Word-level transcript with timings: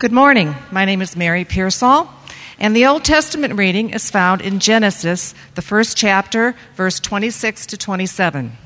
Good 0.00 0.10
morning. 0.10 0.56
My 0.72 0.86
name 0.86 1.02
is 1.02 1.14
Mary 1.14 1.44
Pearsall, 1.44 2.10
and 2.58 2.74
the 2.74 2.86
Old 2.86 3.04
Testament 3.04 3.54
reading 3.54 3.90
is 3.90 4.10
found 4.10 4.40
in 4.40 4.58
Genesis, 4.58 5.36
the 5.54 5.62
first 5.62 5.96
chapter, 5.96 6.56
verse 6.74 6.98
26 6.98 7.66
to 7.66 7.76
27. 7.76 8.56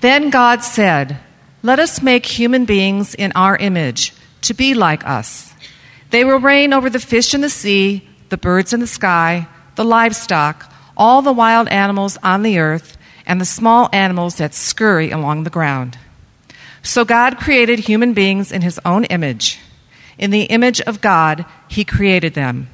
Then 0.00 0.30
God 0.30 0.64
said, 0.64 1.18
Let 1.62 1.78
us 1.78 2.00
make 2.00 2.24
human 2.24 2.64
beings 2.64 3.14
in 3.14 3.32
our 3.34 3.54
image, 3.54 4.14
to 4.40 4.54
be 4.54 4.72
like 4.72 5.06
us. 5.06 5.52
They 6.08 6.24
will 6.24 6.40
reign 6.40 6.72
over 6.72 6.88
the 6.88 6.98
fish 6.98 7.34
in 7.34 7.42
the 7.42 7.50
sea, 7.50 8.08
the 8.30 8.38
birds 8.38 8.72
in 8.72 8.80
the 8.80 8.86
sky, 8.86 9.46
the 9.74 9.84
livestock, 9.84 10.72
all 10.96 11.20
the 11.20 11.34
wild 11.34 11.68
animals 11.68 12.16
on 12.22 12.42
the 12.42 12.60
earth, 12.60 12.96
and 13.26 13.38
the 13.38 13.44
small 13.44 13.90
animals 13.92 14.36
that 14.36 14.54
scurry 14.54 15.10
along 15.10 15.44
the 15.44 15.50
ground. 15.50 15.98
So 16.82 17.04
God 17.04 17.36
created 17.36 17.78
human 17.80 18.14
beings 18.14 18.50
in 18.52 18.62
his 18.62 18.80
own 18.86 19.04
image. 19.04 19.60
In 20.18 20.30
the 20.30 20.42
image 20.42 20.80
of 20.82 21.00
God, 21.00 21.44
He 21.68 21.84
created 21.84 22.34
them. 22.34 22.68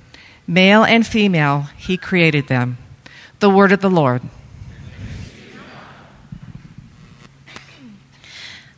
Male 0.46 0.84
and 0.84 1.06
female, 1.06 1.68
He 1.76 1.96
created 1.96 2.48
them. 2.48 2.78
The 3.40 3.50
word 3.50 3.72
of 3.72 3.80
the 3.80 3.90
Lord. 3.90 4.22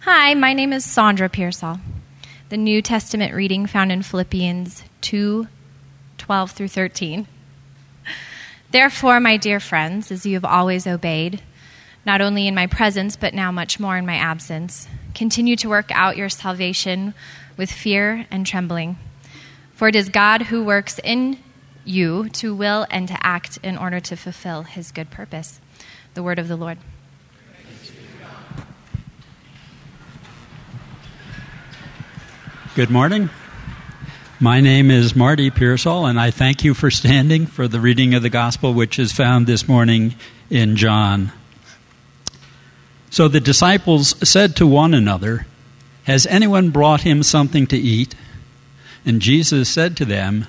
Hi, 0.01 0.35
my 0.35 0.53
name 0.53 0.73
is 0.73 0.85
Sandra 0.85 1.29
Pearsall. 1.29 1.79
The 2.49 2.57
New 2.57 2.83
Testament 2.83 3.33
reading 3.33 3.67
found 3.67 3.93
in 3.93 4.03
Philippians 4.03 4.83
2 5.03 5.47
12 6.19 6.51
through 6.51 6.69
13. 6.69 7.27
Therefore, 8.71 9.21
my 9.21 9.37
dear 9.37 9.59
friends, 9.59 10.13
as 10.13 10.27
you 10.27 10.35
have 10.35 10.45
always 10.45 10.87
obeyed, 10.87 11.43
not 12.05 12.21
only 12.21 12.47
in 12.47 12.55
my 12.55 12.67
presence, 12.67 13.17
but 13.17 13.35
now 13.35 13.51
much 13.51 13.81
more 13.81 13.97
in 13.97 14.07
my 14.07 14.17
absence, 14.17 14.87
continue 15.15 15.57
to 15.57 15.69
work 15.69 15.91
out 15.93 16.17
your 16.17 16.29
salvation 16.29 17.15
with 17.61 17.71
fear 17.71 18.27
and 18.31 18.47
trembling. 18.47 18.97
For 19.75 19.87
it 19.87 19.95
is 19.95 20.09
God 20.09 20.45
who 20.45 20.65
works 20.65 20.99
in 21.05 21.39
you 21.85 22.31
to 22.31 22.55
will 22.55 22.87
and 22.91 23.07
to 23.07 23.19
act 23.21 23.59
in 23.63 23.77
order 23.77 24.01
to 24.01 24.17
fulfill 24.17 24.63
his 24.63 24.91
good 24.91 25.11
purpose. 25.11 25.61
The 26.15 26.23
word 26.23 26.39
of 26.39 26.49
the 26.49 26.57
Lord. 26.57 26.79
Good 32.75 32.89
morning. 32.89 33.29
My 34.41 34.63
name 34.63 34.91
is 34.91 35.15
Marty 35.15 35.51
Pearsall, 35.51 36.07
and 36.07 36.19
I 36.19 36.31
thank 36.31 36.65
you 36.65 36.73
for 36.73 36.91
standing 36.91 37.45
for 37.45 37.69
the 37.69 37.79
reading 37.79 38.15
of 38.15 38.23
the 38.23 38.31
gospel, 38.31 38.73
which 38.73 38.99
is 38.99 39.13
found 39.13 39.47
this 39.47 39.69
morning 39.69 40.15
in 40.49 40.77
John. 40.77 41.31
So 43.11 43.29
the 43.29 43.39
disciples 43.39 44.15
said 44.27 44.57
to 44.57 44.67
one 44.67 44.95
another, 44.95 45.47
has 46.11 46.27
anyone 46.27 46.71
brought 46.71 47.03
him 47.03 47.23
something 47.23 47.69
to 47.69 47.77
eat? 47.77 48.17
And 49.07 49.23
Jesus 49.23 49.69
said 49.69 49.97
to 49.97 50.05
them, 50.05 50.49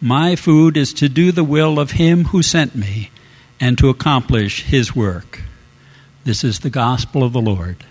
My 0.00 0.34
food 0.34 0.76
is 0.76 0.92
to 0.94 1.08
do 1.08 1.30
the 1.30 1.44
will 1.44 1.78
of 1.78 1.92
him 1.92 2.24
who 2.24 2.42
sent 2.42 2.74
me 2.74 3.12
and 3.60 3.78
to 3.78 3.88
accomplish 3.88 4.64
his 4.64 4.96
work. 4.96 5.42
This 6.24 6.42
is 6.42 6.58
the 6.58 6.70
gospel 6.70 7.22
of 7.22 7.32
the 7.32 7.40
Lord. 7.40 7.84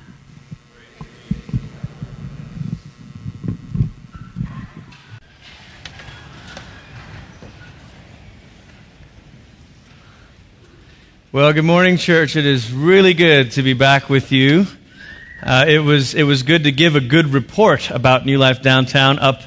Well, 11.32 11.54
good 11.54 11.64
morning, 11.64 11.96
church. 11.96 12.36
It 12.36 12.46
is 12.46 12.74
really 12.74 13.14
good 13.14 13.52
to 13.52 13.64
be 13.64 13.72
back 13.72 14.10
with 14.10 14.34
you. 14.34 14.68
Uh, 15.46 15.64
it, 15.68 15.78
was, 15.78 16.16
it 16.16 16.24
was 16.24 16.42
good 16.42 16.64
to 16.64 16.72
give 16.72 16.96
a 16.96 17.00
good 17.00 17.28
report 17.28 17.92
about 17.92 18.26
New 18.26 18.40
Life 18.40 18.64
Downtown 18.64 19.20
up 19.20 19.44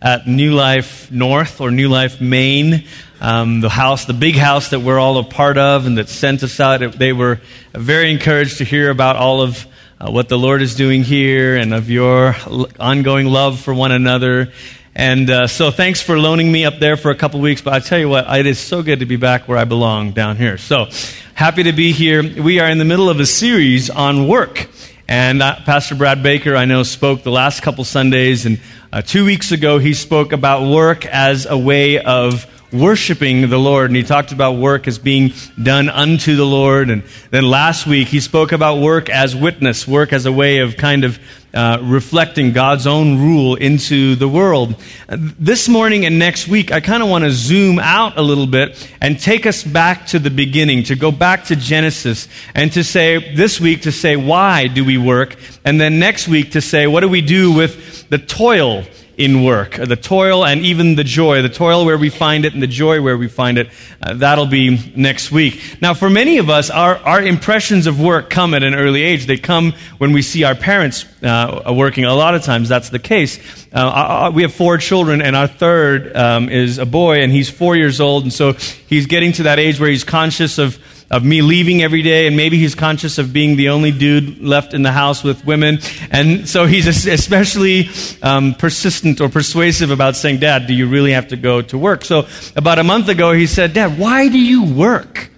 at 0.00 0.26
New 0.26 0.52
Life 0.52 1.10
North 1.10 1.62
or 1.62 1.70
New 1.70 1.88
Life 1.88 2.20
Main. 2.20 2.84
um, 3.20 3.60
the 3.60 3.68
house, 3.68 4.04
the 4.04 4.12
big 4.12 4.36
house 4.36 4.70
that 4.70 4.80
we're 4.80 4.98
all 4.98 5.18
a 5.18 5.24
part 5.24 5.58
of 5.58 5.86
and 5.86 5.98
that 5.98 6.08
sent 6.08 6.42
us 6.42 6.60
out. 6.60 6.80
They 6.92 7.12
were 7.12 7.40
very 7.72 8.10
encouraged 8.10 8.58
to 8.58 8.64
hear 8.64 8.90
about 8.90 9.16
all 9.16 9.42
of 9.42 9.66
uh, 10.00 10.10
what 10.10 10.28
the 10.28 10.38
Lord 10.38 10.62
is 10.62 10.74
doing 10.74 11.02
here 11.02 11.56
and 11.56 11.74
of 11.74 11.90
your 11.90 12.36
ongoing 12.78 13.26
love 13.26 13.58
for 13.58 13.74
one 13.74 13.90
another. 13.90 14.52
And 14.94 15.30
uh, 15.30 15.46
so 15.46 15.70
thanks 15.70 16.00
for 16.00 16.18
loaning 16.18 16.50
me 16.50 16.64
up 16.64 16.78
there 16.78 16.96
for 16.96 17.10
a 17.10 17.14
couple 17.14 17.40
weeks. 17.40 17.62
But 17.62 17.72
I 17.72 17.80
tell 17.80 17.98
you 17.98 18.08
what, 18.08 18.28
it 18.38 18.46
is 18.46 18.58
so 18.58 18.82
good 18.82 19.00
to 19.00 19.06
be 19.06 19.16
back 19.16 19.48
where 19.48 19.58
I 19.58 19.64
belong 19.64 20.12
down 20.12 20.36
here. 20.36 20.58
So 20.58 20.88
happy 21.34 21.64
to 21.64 21.72
be 21.72 21.92
here. 21.92 22.22
We 22.22 22.60
are 22.60 22.68
in 22.68 22.78
the 22.78 22.84
middle 22.84 23.08
of 23.08 23.20
a 23.20 23.26
series 23.26 23.90
on 23.90 24.28
work. 24.28 24.68
And 25.10 25.42
uh, 25.42 25.56
Pastor 25.64 25.94
Brad 25.94 26.22
Baker, 26.22 26.54
I 26.54 26.66
know, 26.66 26.82
spoke 26.82 27.22
the 27.22 27.30
last 27.30 27.62
couple 27.62 27.82
Sundays, 27.84 28.44
and 28.44 28.60
uh, 28.92 29.00
two 29.00 29.24
weeks 29.24 29.52
ago 29.52 29.78
he 29.78 29.94
spoke 29.94 30.32
about 30.32 30.70
work 30.70 31.06
as 31.06 31.46
a 31.46 31.56
way 31.56 31.98
of 31.98 32.46
worshiping 32.72 33.48
the 33.48 33.58
Lord, 33.58 33.90
and 33.90 33.96
he 33.96 34.02
talked 34.02 34.32
about 34.32 34.56
work 34.56 34.86
as 34.86 34.98
being 34.98 35.32
done 35.62 35.88
unto 35.88 36.36
the 36.36 36.44
Lord. 36.44 36.90
And 36.90 37.02
then 37.30 37.44
last 37.44 37.86
week 37.86 38.08
he 38.08 38.20
spoke 38.20 38.52
about 38.52 38.80
work 38.80 39.08
as 39.08 39.34
witness, 39.34 39.88
work 39.88 40.12
as 40.12 40.26
a 40.26 40.32
way 40.32 40.58
of 40.58 40.76
kind 40.76 41.04
of 41.04 41.18
uh, 41.54 41.78
reflecting 41.82 42.52
God's 42.52 42.86
own 42.86 43.18
rule 43.18 43.54
into 43.54 44.14
the 44.16 44.28
world. 44.28 44.74
This 45.08 45.66
morning 45.68 46.04
and 46.04 46.18
next 46.18 46.46
week, 46.46 46.70
I 46.70 46.80
kind 46.80 47.02
of 47.02 47.08
want 47.08 47.24
to 47.24 47.30
zoom 47.30 47.78
out 47.78 48.18
a 48.18 48.22
little 48.22 48.46
bit 48.46 48.86
and 49.00 49.18
take 49.18 49.46
us 49.46 49.64
back 49.64 50.08
to 50.08 50.18
the 50.18 50.30
beginning, 50.30 50.84
to 50.84 50.94
go 50.94 51.10
back 51.10 51.44
to 51.46 51.56
Genesis, 51.56 52.28
and 52.54 52.70
to 52.72 52.84
say, 52.84 53.34
this 53.34 53.60
week, 53.60 53.82
to 53.82 53.92
say, 53.92 54.14
why 54.16 54.66
do 54.66 54.84
we 54.84 54.98
work? 54.98 55.36
And 55.64 55.80
then 55.80 55.98
next 55.98 56.28
week, 56.28 56.52
to 56.52 56.60
say, 56.60 56.86
what 56.86 57.00
do 57.00 57.08
we 57.08 57.22
do 57.22 57.52
with 57.52 58.08
the 58.10 58.18
toil 58.18 58.84
in 59.18 59.42
work. 59.42 59.72
The 59.72 59.96
toil 59.96 60.46
and 60.46 60.64
even 60.64 60.94
the 60.94 61.04
joy. 61.04 61.42
The 61.42 61.48
toil 61.48 61.84
where 61.84 61.98
we 61.98 62.08
find 62.08 62.44
it 62.44 62.54
and 62.54 62.62
the 62.62 62.68
joy 62.68 63.02
where 63.02 63.18
we 63.18 63.26
find 63.26 63.58
it. 63.58 63.68
Uh, 64.00 64.14
that'll 64.14 64.46
be 64.46 64.92
next 64.94 65.32
week. 65.32 65.78
Now, 65.82 65.92
for 65.92 66.08
many 66.08 66.38
of 66.38 66.48
us, 66.48 66.70
our, 66.70 66.96
our 66.98 67.20
impressions 67.20 67.88
of 67.88 68.00
work 68.00 68.30
come 68.30 68.54
at 68.54 68.62
an 68.62 68.74
early 68.74 69.02
age. 69.02 69.26
They 69.26 69.36
come 69.36 69.72
when 69.98 70.12
we 70.12 70.22
see 70.22 70.44
our 70.44 70.54
parents 70.54 71.04
uh, 71.22 71.74
working. 71.76 72.04
A 72.04 72.14
lot 72.14 72.36
of 72.36 72.44
times 72.44 72.68
that's 72.68 72.90
the 72.90 73.00
case. 73.00 73.38
Uh, 73.72 74.30
we 74.32 74.42
have 74.42 74.54
four 74.54 74.78
children, 74.78 75.20
and 75.20 75.34
our 75.34 75.48
third 75.48 76.16
um, 76.16 76.48
is 76.48 76.78
a 76.78 76.86
boy, 76.86 77.20
and 77.20 77.32
he's 77.32 77.50
four 77.50 77.76
years 77.76 78.00
old, 78.00 78.22
and 78.22 78.32
so 78.32 78.52
he's 78.52 79.06
getting 79.06 79.32
to 79.32 79.42
that 79.42 79.58
age 79.58 79.80
where 79.80 79.90
he's 79.90 80.04
conscious 80.04 80.58
of 80.58 80.78
of 81.10 81.24
me 81.24 81.40
leaving 81.40 81.82
every 81.82 82.02
day, 82.02 82.26
and 82.26 82.36
maybe 82.36 82.58
he's 82.58 82.74
conscious 82.74 83.16
of 83.16 83.32
being 83.32 83.56
the 83.56 83.70
only 83.70 83.90
dude 83.90 84.40
left 84.42 84.74
in 84.74 84.82
the 84.82 84.92
house 84.92 85.24
with 85.24 85.44
women. 85.44 85.78
And 86.10 86.46
so 86.48 86.66
he's 86.66 87.06
especially 87.06 87.88
um, 88.22 88.54
persistent 88.54 89.20
or 89.20 89.28
persuasive 89.28 89.90
about 89.90 90.16
saying, 90.16 90.40
Dad, 90.40 90.66
do 90.66 90.74
you 90.74 90.86
really 90.86 91.12
have 91.12 91.28
to 91.28 91.36
go 91.36 91.62
to 91.62 91.78
work? 91.78 92.04
So 92.04 92.26
about 92.56 92.78
a 92.78 92.84
month 92.84 93.08
ago, 93.08 93.32
he 93.32 93.46
said, 93.46 93.72
Dad, 93.72 93.98
why 93.98 94.28
do 94.28 94.38
you 94.38 94.64
work? 94.64 95.30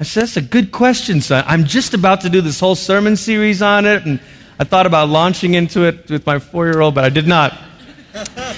I 0.00 0.04
said, 0.04 0.22
That's 0.22 0.36
a 0.36 0.42
good 0.42 0.72
question, 0.72 1.20
son. 1.20 1.44
I'm 1.46 1.64
just 1.64 1.94
about 1.94 2.22
to 2.22 2.28
do 2.28 2.40
this 2.40 2.58
whole 2.58 2.74
sermon 2.74 3.16
series 3.16 3.62
on 3.62 3.86
it, 3.86 4.04
and 4.04 4.20
I 4.58 4.64
thought 4.64 4.86
about 4.86 5.08
launching 5.08 5.54
into 5.54 5.84
it 5.84 6.10
with 6.10 6.26
my 6.26 6.40
four 6.40 6.66
year 6.66 6.80
old, 6.80 6.94
but 6.94 7.04
I 7.04 7.10
did 7.10 7.26
not. 7.26 7.56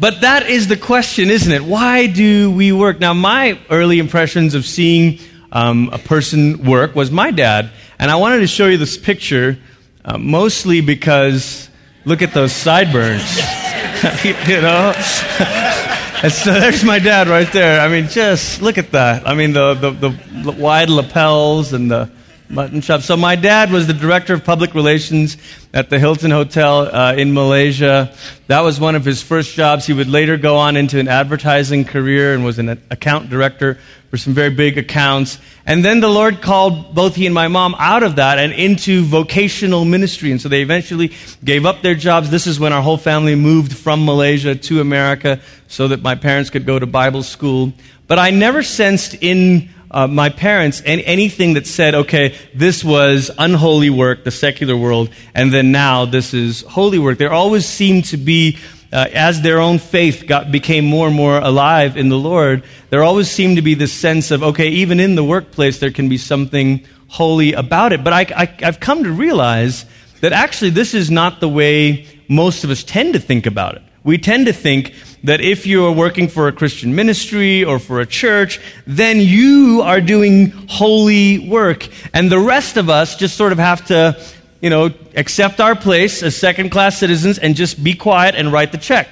But 0.00 0.20
that 0.20 0.48
is 0.48 0.68
the 0.68 0.76
question, 0.76 1.28
isn't 1.28 1.50
it? 1.50 1.64
Why 1.64 2.06
do 2.06 2.52
we 2.52 2.70
work? 2.70 3.00
Now, 3.00 3.14
my 3.14 3.58
early 3.68 3.98
impressions 3.98 4.54
of 4.54 4.64
seeing 4.64 5.18
um, 5.52 5.90
a 5.92 5.98
person 5.98 6.64
work 6.64 6.94
was 6.94 7.10
my 7.10 7.30
dad. 7.30 7.70
And 7.98 8.10
I 8.10 8.16
wanted 8.16 8.40
to 8.40 8.46
show 8.46 8.66
you 8.66 8.76
this 8.76 8.96
picture 8.96 9.58
uh, 10.04 10.18
mostly 10.18 10.80
because 10.80 11.68
look 12.04 12.22
at 12.22 12.32
those 12.32 12.52
sideburns. 12.52 13.36
you 14.24 14.60
know? 14.60 14.92
so 16.28 16.52
there's 16.52 16.84
my 16.84 16.98
dad 16.98 17.28
right 17.28 17.50
there. 17.52 17.80
I 17.80 17.88
mean, 17.88 18.08
just 18.08 18.62
look 18.62 18.78
at 18.78 18.92
that. 18.92 19.26
I 19.26 19.34
mean, 19.34 19.52
the, 19.52 19.74
the, 19.74 19.90
the 19.90 20.52
wide 20.52 20.90
lapels 20.90 21.72
and 21.72 21.90
the 21.90 22.10
mutton 22.50 22.80
chop. 22.80 23.02
So 23.02 23.16
my 23.16 23.36
dad 23.36 23.70
was 23.70 23.86
the 23.86 23.92
director 23.92 24.34
of 24.34 24.44
public 24.44 24.74
relations 24.74 25.36
at 25.74 25.90
the 25.90 25.98
Hilton 25.98 26.30
Hotel 26.30 26.94
uh, 26.94 27.14
in 27.14 27.34
Malaysia. 27.34 28.12
That 28.46 28.60
was 28.60 28.80
one 28.80 28.94
of 28.94 29.04
his 29.04 29.22
first 29.22 29.54
jobs. 29.54 29.86
He 29.86 29.92
would 29.92 30.08
later 30.08 30.36
go 30.36 30.56
on 30.56 30.76
into 30.76 30.98
an 30.98 31.08
advertising 31.08 31.84
career 31.84 32.34
and 32.34 32.44
was 32.44 32.58
an 32.58 32.70
account 32.90 33.28
director 33.28 33.78
for 34.10 34.16
some 34.16 34.32
very 34.32 34.48
big 34.48 34.78
accounts. 34.78 35.38
And 35.66 35.84
then 35.84 36.00
the 36.00 36.08
Lord 36.08 36.40
called 36.40 36.94
both 36.94 37.14
he 37.14 37.26
and 37.26 37.34
my 37.34 37.48
mom 37.48 37.74
out 37.78 38.02
of 38.02 38.16
that 38.16 38.38
and 38.38 38.52
into 38.54 39.04
vocational 39.04 39.84
ministry. 39.84 40.30
And 40.30 40.40
so 40.40 40.48
they 40.48 40.62
eventually 40.62 41.12
gave 41.44 41.66
up 41.66 41.82
their 41.82 41.94
jobs. 41.94 42.30
This 42.30 42.46
is 42.46 42.58
when 42.58 42.72
our 42.72 42.80
whole 42.80 42.96
family 42.96 43.34
moved 43.34 43.76
from 43.76 44.06
Malaysia 44.06 44.54
to 44.54 44.80
America 44.80 45.40
so 45.66 45.88
that 45.88 46.00
my 46.00 46.14
parents 46.14 46.48
could 46.48 46.64
go 46.64 46.78
to 46.78 46.86
Bible 46.86 47.22
school. 47.22 47.74
But 48.06 48.18
I 48.18 48.30
never 48.30 48.62
sensed 48.62 49.14
in 49.20 49.68
uh, 49.90 50.06
my 50.06 50.28
parents 50.28 50.80
and 50.82 51.00
anything 51.02 51.54
that 51.54 51.66
said, 51.66 51.94
okay, 51.94 52.36
this 52.54 52.84
was 52.84 53.30
unholy 53.38 53.90
work, 53.90 54.24
the 54.24 54.30
secular 54.30 54.76
world, 54.76 55.10
and 55.34 55.52
then 55.52 55.72
now 55.72 56.04
this 56.04 56.34
is 56.34 56.62
holy 56.62 56.98
work. 56.98 57.18
There 57.18 57.32
always 57.32 57.66
seemed 57.66 58.04
to 58.06 58.16
be, 58.16 58.58
uh, 58.92 59.06
as 59.12 59.40
their 59.40 59.60
own 59.60 59.78
faith 59.78 60.24
got, 60.26 60.50
became 60.52 60.84
more 60.84 61.06
and 61.06 61.16
more 61.16 61.38
alive 61.38 61.96
in 61.96 62.08
the 62.08 62.18
Lord, 62.18 62.64
there 62.90 63.02
always 63.02 63.30
seemed 63.30 63.56
to 63.56 63.62
be 63.62 63.74
this 63.74 63.92
sense 63.92 64.30
of, 64.30 64.42
okay, 64.42 64.68
even 64.68 65.00
in 65.00 65.14
the 65.14 65.24
workplace, 65.24 65.78
there 65.78 65.92
can 65.92 66.08
be 66.08 66.18
something 66.18 66.84
holy 67.08 67.54
about 67.54 67.92
it. 67.92 68.04
But 68.04 68.12
I, 68.12 68.26
I, 68.36 68.56
I've 68.62 68.80
come 68.80 69.04
to 69.04 69.12
realize 69.12 69.86
that 70.20 70.32
actually 70.32 70.70
this 70.70 70.94
is 70.94 71.10
not 71.10 71.40
the 71.40 71.48
way 71.48 72.06
most 72.28 72.64
of 72.64 72.70
us 72.70 72.84
tend 72.84 73.14
to 73.14 73.20
think 73.20 73.46
about 73.46 73.76
it. 73.76 73.82
We 74.04 74.18
tend 74.18 74.46
to 74.46 74.52
think 74.52 74.94
that 75.24 75.40
if 75.40 75.66
you 75.66 75.84
are 75.84 75.92
working 75.92 76.28
for 76.28 76.48
a 76.48 76.52
Christian 76.52 76.94
ministry 76.94 77.64
or 77.64 77.78
for 77.78 78.00
a 78.00 78.06
church, 78.06 78.60
then 78.86 79.20
you 79.20 79.82
are 79.84 80.00
doing 80.00 80.50
holy 80.68 81.48
work. 81.48 81.88
And 82.12 82.30
the 82.30 82.38
rest 82.38 82.76
of 82.76 82.88
us 82.88 83.16
just 83.16 83.36
sort 83.36 83.52
of 83.52 83.58
have 83.58 83.86
to, 83.86 84.20
you 84.60 84.70
know, 84.70 84.90
accept 85.16 85.60
our 85.60 85.74
place 85.74 86.22
as 86.22 86.36
second 86.36 86.70
class 86.70 86.98
citizens 86.98 87.38
and 87.38 87.56
just 87.56 87.82
be 87.82 87.94
quiet 87.94 88.34
and 88.34 88.52
write 88.52 88.72
the 88.72 88.78
check. 88.78 89.08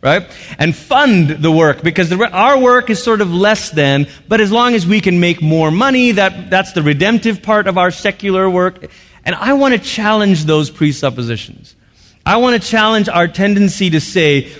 Right? 0.00 0.28
And 0.58 0.74
fund 0.74 1.30
the 1.30 1.52
work 1.52 1.82
because 1.84 2.08
the, 2.08 2.28
our 2.32 2.58
work 2.58 2.90
is 2.90 3.00
sort 3.00 3.20
of 3.20 3.32
less 3.32 3.70
than, 3.70 4.08
but 4.26 4.40
as 4.40 4.50
long 4.50 4.74
as 4.74 4.84
we 4.84 5.00
can 5.00 5.20
make 5.20 5.40
more 5.40 5.70
money, 5.70 6.10
that, 6.10 6.50
that's 6.50 6.72
the 6.72 6.82
redemptive 6.82 7.40
part 7.40 7.68
of 7.68 7.78
our 7.78 7.92
secular 7.92 8.50
work. 8.50 8.90
And 9.24 9.36
I 9.36 9.52
want 9.52 9.74
to 9.74 9.80
challenge 9.80 10.46
those 10.46 10.70
presuppositions. 10.70 11.76
I 12.24 12.38
want 12.38 12.60
to 12.60 12.68
challenge 12.68 13.08
our 13.08 13.26
tendency 13.26 13.90
to 13.90 14.00
say, 14.00 14.52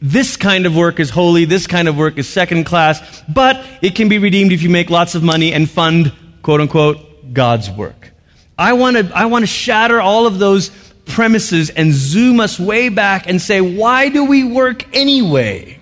this 0.00 0.36
kind 0.36 0.66
of 0.66 0.76
work 0.76 1.00
is 1.00 1.10
holy, 1.10 1.44
this 1.44 1.66
kind 1.66 1.88
of 1.88 1.96
work 1.96 2.18
is 2.18 2.28
second 2.28 2.64
class, 2.64 3.22
but 3.28 3.64
it 3.82 3.94
can 3.94 4.08
be 4.08 4.18
redeemed 4.18 4.52
if 4.52 4.62
you 4.62 4.70
make 4.70 4.90
lots 4.90 5.14
of 5.14 5.22
money 5.22 5.52
and 5.52 5.70
fund, 5.70 6.12
quote 6.42 6.60
unquote, 6.60 7.32
God's 7.32 7.70
work. 7.70 8.12
I 8.58 8.74
want 8.74 8.96
to, 8.96 9.10
I 9.14 9.26
want 9.26 9.42
to 9.42 9.46
shatter 9.46 10.00
all 10.00 10.26
of 10.26 10.38
those 10.38 10.70
premises 11.06 11.70
and 11.70 11.92
zoom 11.92 12.40
us 12.40 12.58
way 12.58 12.88
back 12.88 13.28
and 13.28 13.40
say, 13.40 13.60
why 13.60 14.08
do 14.08 14.24
we 14.24 14.44
work 14.44 14.84
anyway? 14.94 15.78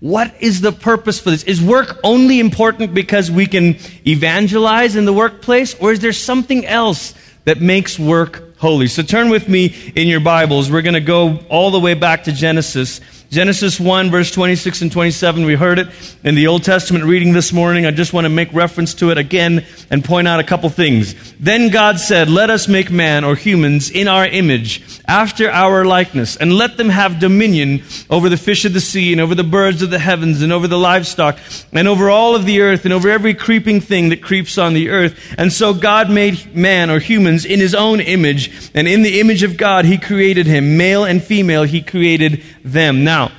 What 0.00 0.34
is 0.40 0.60
the 0.60 0.72
purpose 0.72 1.20
for 1.20 1.30
this? 1.30 1.42
Is 1.44 1.62
work 1.62 1.98
only 2.04 2.38
important 2.38 2.94
because 2.94 3.30
we 3.30 3.46
can 3.46 3.76
evangelize 4.06 4.94
in 4.94 5.04
the 5.04 5.12
workplace, 5.12 5.74
or 5.74 5.92
is 5.92 6.00
there 6.00 6.12
something 6.12 6.66
else 6.66 7.14
that 7.44 7.60
makes 7.60 7.98
work 7.98 8.58
holy? 8.58 8.88
So 8.88 9.02
turn 9.02 9.30
with 9.30 9.48
me 9.48 9.74
in 9.96 10.06
your 10.06 10.20
Bibles. 10.20 10.70
We're 10.70 10.82
going 10.82 10.94
to 10.94 11.00
go 11.00 11.38
all 11.48 11.70
the 11.70 11.80
way 11.80 11.94
back 11.94 12.24
to 12.24 12.32
Genesis 12.32 13.00
Genesis 13.30 13.80
1, 13.80 14.10
verse 14.10 14.30
26 14.30 14.82
and 14.82 14.92
27, 14.92 15.44
we 15.44 15.56
heard 15.56 15.80
it 15.80 15.88
in 16.22 16.36
the 16.36 16.46
Old 16.46 16.62
Testament 16.62 17.04
reading 17.04 17.32
this 17.32 17.52
morning. 17.52 17.84
I 17.84 17.90
just 17.90 18.12
want 18.12 18.24
to 18.24 18.28
make 18.28 18.52
reference 18.52 18.94
to 18.94 19.10
it 19.10 19.18
again 19.18 19.66
and 19.90 20.04
point 20.04 20.28
out 20.28 20.38
a 20.38 20.44
couple 20.44 20.70
things. 20.70 21.34
Then 21.40 21.70
God 21.70 21.98
said, 21.98 22.30
Let 22.30 22.50
us 22.50 22.68
make 22.68 22.88
man 22.88 23.24
or 23.24 23.34
humans 23.34 23.90
in 23.90 24.06
our 24.06 24.24
image, 24.24 25.00
after 25.08 25.50
our 25.50 25.84
likeness, 25.84 26.36
and 26.36 26.52
let 26.52 26.76
them 26.76 26.88
have 26.88 27.18
dominion 27.18 27.82
over 28.08 28.28
the 28.28 28.36
fish 28.36 28.64
of 28.64 28.72
the 28.72 28.80
sea, 28.80 29.10
and 29.10 29.20
over 29.20 29.34
the 29.34 29.44
birds 29.44 29.82
of 29.82 29.90
the 29.90 29.98
heavens, 29.98 30.40
and 30.40 30.52
over 30.52 30.68
the 30.68 30.78
livestock, 30.78 31.36
and 31.72 31.88
over 31.88 32.08
all 32.08 32.36
of 32.36 32.44
the 32.44 32.60
earth, 32.60 32.84
and 32.84 32.94
over 32.94 33.10
every 33.10 33.34
creeping 33.34 33.80
thing 33.80 34.10
that 34.10 34.22
creeps 34.22 34.56
on 34.56 34.72
the 34.72 34.90
earth. 34.90 35.34
And 35.36 35.52
so 35.52 35.74
God 35.74 36.10
made 36.10 36.54
man 36.54 36.90
or 36.90 37.00
humans 37.00 37.44
in 37.44 37.58
his 37.58 37.74
own 37.74 37.98
image, 37.98 38.70
and 38.72 38.86
in 38.86 39.02
the 39.02 39.18
image 39.18 39.42
of 39.42 39.56
God 39.56 39.84
he 39.84 39.98
created 39.98 40.46
him. 40.46 40.76
Male 40.76 41.04
and 41.04 41.22
female 41.22 41.64
he 41.64 41.82
created 41.82 42.42
them. 42.72 43.04
Now, 43.04 43.32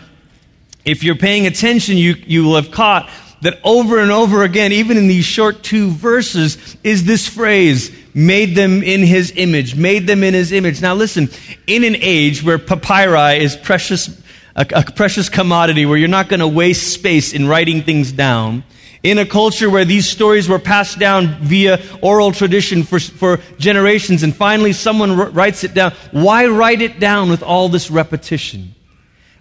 if 0.85 1.03
you're 1.03 1.15
paying 1.15 1.45
attention, 1.45 1.97
you, 1.97 2.15
you 2.25 2.45
will 2.45 2.55
have 2.55 2.71
caught 2.71 3.09
that 3.41 3.59
over 3.63 3.99
and 3.99 4.11
over 4.11 4.43
again, 4.43 4.71
even 4.71 4.97
in 4.97 5.07
these 5.07 5.25
short 5.25 5.61
two 5.61 5.91
verses, 5.91 6.77
is 6.83 7.05
this 7.05 7.27
phrase, 7.27 7.95
made 8.15 8.55
them 8.55 8.81
in 8.81 9.03
his 9.03 9.31
image, 9.35 9.75
made 9.75 10.07
them 10.07 10.23
in 10.23 10.33
his 10.33 10.51
image. 10.51 10.81
Now 10.81 10.95
listen, 10.95 11.29
in 11.67 11.83
an 11.83 11.95
age 11.97 12.41
where 12.41 12.57
papyri 12.57 13.43
is 13.43 13.55
precious, 13.55 14.09
a, 14.55 14.65
a 14.73 14.83
precious 14.91 15.29
commodity, 15.29 15.85
where 15.85 15.97
you're 15.97 16.07
not 16.07 16.29
going 16.29 16.39
to 16.39 16.47
waste 16.47 16.93
space 16.93 17.33
in 17.33 17.47
writing 17.47 17.83
things 17.83 18.11
down, 18.11 18.63
in 19.03 19.19
a 19.19 19.25
culture 19.25 19.69
where 19.69 19.85
these 19.85 20.09
stories 20.09 20.49
were 20.49 20.57
passed 20.57 20.97
down 20.97 21.27
via 21.41 21.79
oral 22.01 22.31
tradition 22.31 22.81
for, 22.81 22.99
for 22.99 23.37
generations, 23.59 24.23
and 24.23 24.35
finally 24.35 24.73
someone 24.73 25.15
writes 25.15 25.63
it 25.63 25.75
down, 25.75 25.91
why 26.11 26.47
write 26.47 26.81
it 26.81 26.99
down 26.99 27.29
with 27.29 27.43
all 27.43 27.69
this 27.69 27.91
repetition? 27.91 28.73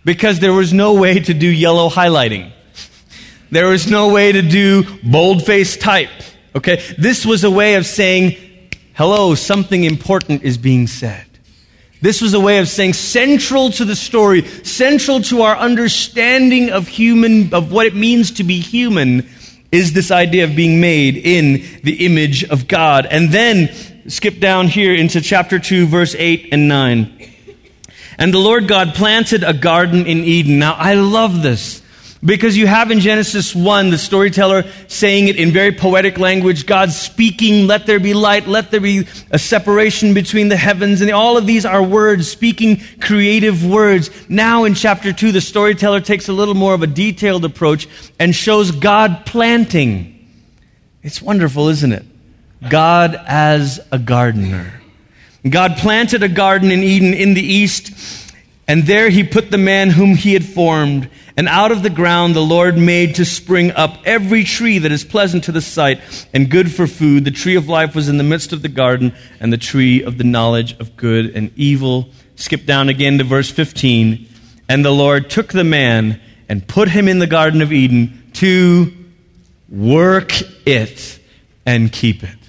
Because 0.06 0.38
there 0.38 0.52
was 0.52 0.72
no 0.72 0.94
way 0.94 1.18
to 1.18 1.34
do 1.34 1.48
yellow 1.48 1.90
highlighting. 1.90 2.52
There 3.50 3.66
was 3.66 3.90
no 3.90 4.12
way 4.12 4.30
to 4.30 4.40
do 4.40 4.84
boldface 5.02 5.76
type. 5.76 6.10
Okay? 6.54 6.80
This 6.96 7.26
was 7.26 7.42
a 7.42 7.50
way 7.50 7.74
of 7.74 7.84
saying, 7.84 8.36
hello, 8.94 9.34
something 9.34 9.82
important 9.82 10.44
is 10.44 10.58
being 10.58 10.86
said. 10.86 11.26
This 12.00 12.22
was 12.22 12.34
a 12.34 12.40
way 12.40 12.58
of 12.58 12.68
saying 12.68 12.92
central 12.92 13.70
to 13.72 13.84
the 13.84 13.96
story, 13.96 14.46
central 14.62 15.22
to 15.22 15.42
our 15.42 15.56
understanding 15.56 16.70
of 16.70 16.86
human, 16.86 17.52
of 17.52 17.72
what 17.72 17.86
it 17.86 17.96
means 17.96 18.30
to 18.32 18.44
be 18.44 18.60
human, 18.60 19.28
is 19.72 19.92
this 19.92 20.12
idea 20.12 20.44
of 20.44 20.54
being 20.54 20.80
made 20.80 21.16
in 21.16 21.64
the 21.82 22.06
image 22.06 22.44
of 22.44 22.68
God. 22.68 23.06
And 23.06 23.32
then 23.32 23.74
skip 24.08 24.38
down 24.38 24.68
here 24.68 24.94
into 24.94 25.20
chapter 25.20 25.58
2, 25.58 25.88
verse 25.88 26.14
8 26.16 26.50
and 26.52 26.68
9. 26.68 27.32
And 28.18 28.32
the 28.32 28.38
Lord 28.38 28.66
God 28.66 28.94
planted 28.94 29.44
a 29.44 29.52
garden 29.52 30.06
in 30.06 30.24
Eden. 30.24 30.58
Now, 30.58 30.74
I 30.74 30.94
love 30.94 31.42
this 31.42 31.82
because 32.24 32.56
you 32.56 32.66
have 32.66 32.90
in 32.90 33.00
Genesis 33.00 33.54
1 33.54 33.90
the 33.90 33.98
storyteller 33.98 34.64
saying 34.88 35.28
it 35.28 35.36
in 35.36 35.52
very 35.52 35.72
poetic 35.72 36.18
language 36.18 36.66
God 36.66 36.90
speaking, 36.90 37.66
let 37.66 37.86
there 37.86 38.00
be 38.00 38.14
light, 38.14 38.46
let 38.46 38.70
there 38.70 38.80
be 38.80 39.06
a 39.30 39.38
separation 39.38 40.14
between 40.14 40.48
the 40.48 40.56
heavens. 40.56 41.00
And 41.00 41.10
all 41.10 41.36
of 41.36 41.46
these 41.46 41.66
are 41.66 41.82
words, 41.82 42.28
speaking 42.28 42.80
creative 43.00 43.64
words. 43.64 44.10
Now, 44.28 44.64
in 44.64 44.74
chapter 44.74 45.12
2, 45.12 45.32
the 45.32 45.40
storyteller 45.40 46.00
takes 46.00 46.28
a 46.28 46.32
little 46.32 46.54
more 46.54 46.74
of 46.74 46.82
a 46.82 46.86
detailed 46.86 47.44
approach 47.44 47.86
and 48.18 48.34
shows 48.34 48.70
God 48.70 49.26
planting. 49.26 50.12
It's 51.02 51.20
wonderful, 51.22 51.68
isn't 51.68 51.92
it? 51.92 52.04
God 52.68 53.14
as 53.26 53.78
a 53.92 53.98
gardener. 53.98 54.80
God 55.50 55.76
planted 55.76 56.22
a 56.22 56.28
garden 56.28 56.70
in 56.70 56.82
Eden 56.82 57.14
in 57.14 57.34
the 57.34 57.42
east, 57.42 58.32
and 58.66 58.84
there 58.84 59.10
he 59.10 59.22
put 59.22 59.50
the 59.50 59.58
man 59.58 59.90
whom 59.90 60.14
he 60.14 60.32
had 60.32 60.44
formed. 60.44 61.08
And 61.36 61.48
out 61.48 61.70
of 61.70 61.82
the 61.82 61.90
ground 61.90 62.34
the 62.34 62.40
Lord 62.40 62.78
made 62.78 63.16
to 63.16 63.24
spring 63.24 63.70
up 63.72 63.98
every 64.06 64.42
tree 64.44 64.78
that 64.78 64.90
is 64.90 65.04
pleasant 65.04 65.44
to 65.44 65.52
the 65.52 65.60
sight 65.60 66.00
and 66.32 66.50
good 66.50 66.72
for 66.72 66.86
food. 66.86 67.24
The 67.24 67.30
tree 67.30 67.56
of 67.56 67.68
life 67.68 67.94
was 67.94 68.08
in 68.08 68.16
the 68.16 68.24
midst 68.24 68.52
of 68.52 68.62
the 68.62 68.68
garden, 68.68 69.14
and 69.38 69.52
the 69.52 69.58
tree 69.58 70.02
of 70.02 70.18
the 70.18 70.24
knowledge 70.24 70.78
of 70.80 70.96
good 70.96 71.36
and 71.36 71.52
evil. 71.56 72.08
Skip 72.36 72.64
down 72.64 72.88
again 72.88 73.18
to 73.18 73.24
verse 73.24 73.50
15. 73.50 74.28
And 74.68 74.84
the 74.84 74.90
Lord 74.90 75.30
took 75.30 75.52
the 75.52 75.64
man 75.64 76.20
and 76.48 76.66
put 76.66 76.88
him 76.88 77.08
in 77.08 77.18
the 77.18 77.26
Garden 77.26 77.62
of 77.62 77.72
Eden 77.72 78.30
to 78.34 78.92
work 79.68 80.32
it 80.66 81.20
and 81.64 81.92
keep 81.92 82.22
it 82.22 82.45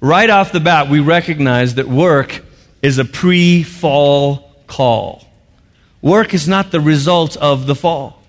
right 0.00 0.30
off 0.30 0.52
the 0.52 0.60
bat, 0.60 0.88
we 0.88 1.00
recognize 1.00 1.76
that 1.76 1.88
work 1.88 2.44
is 2.82 2.98
a 2.98 3.04
pre 3.04 3.62
fall 3.62 4.54
call. 4.66 5.24
Work 6.00 6.34
is 6.34 6.46
not 6.46 6.70
the 6.70 6.80
result 6.80 7.36
of 7.36 7.66
the 7.66 7.74
fall. 7.74 8.22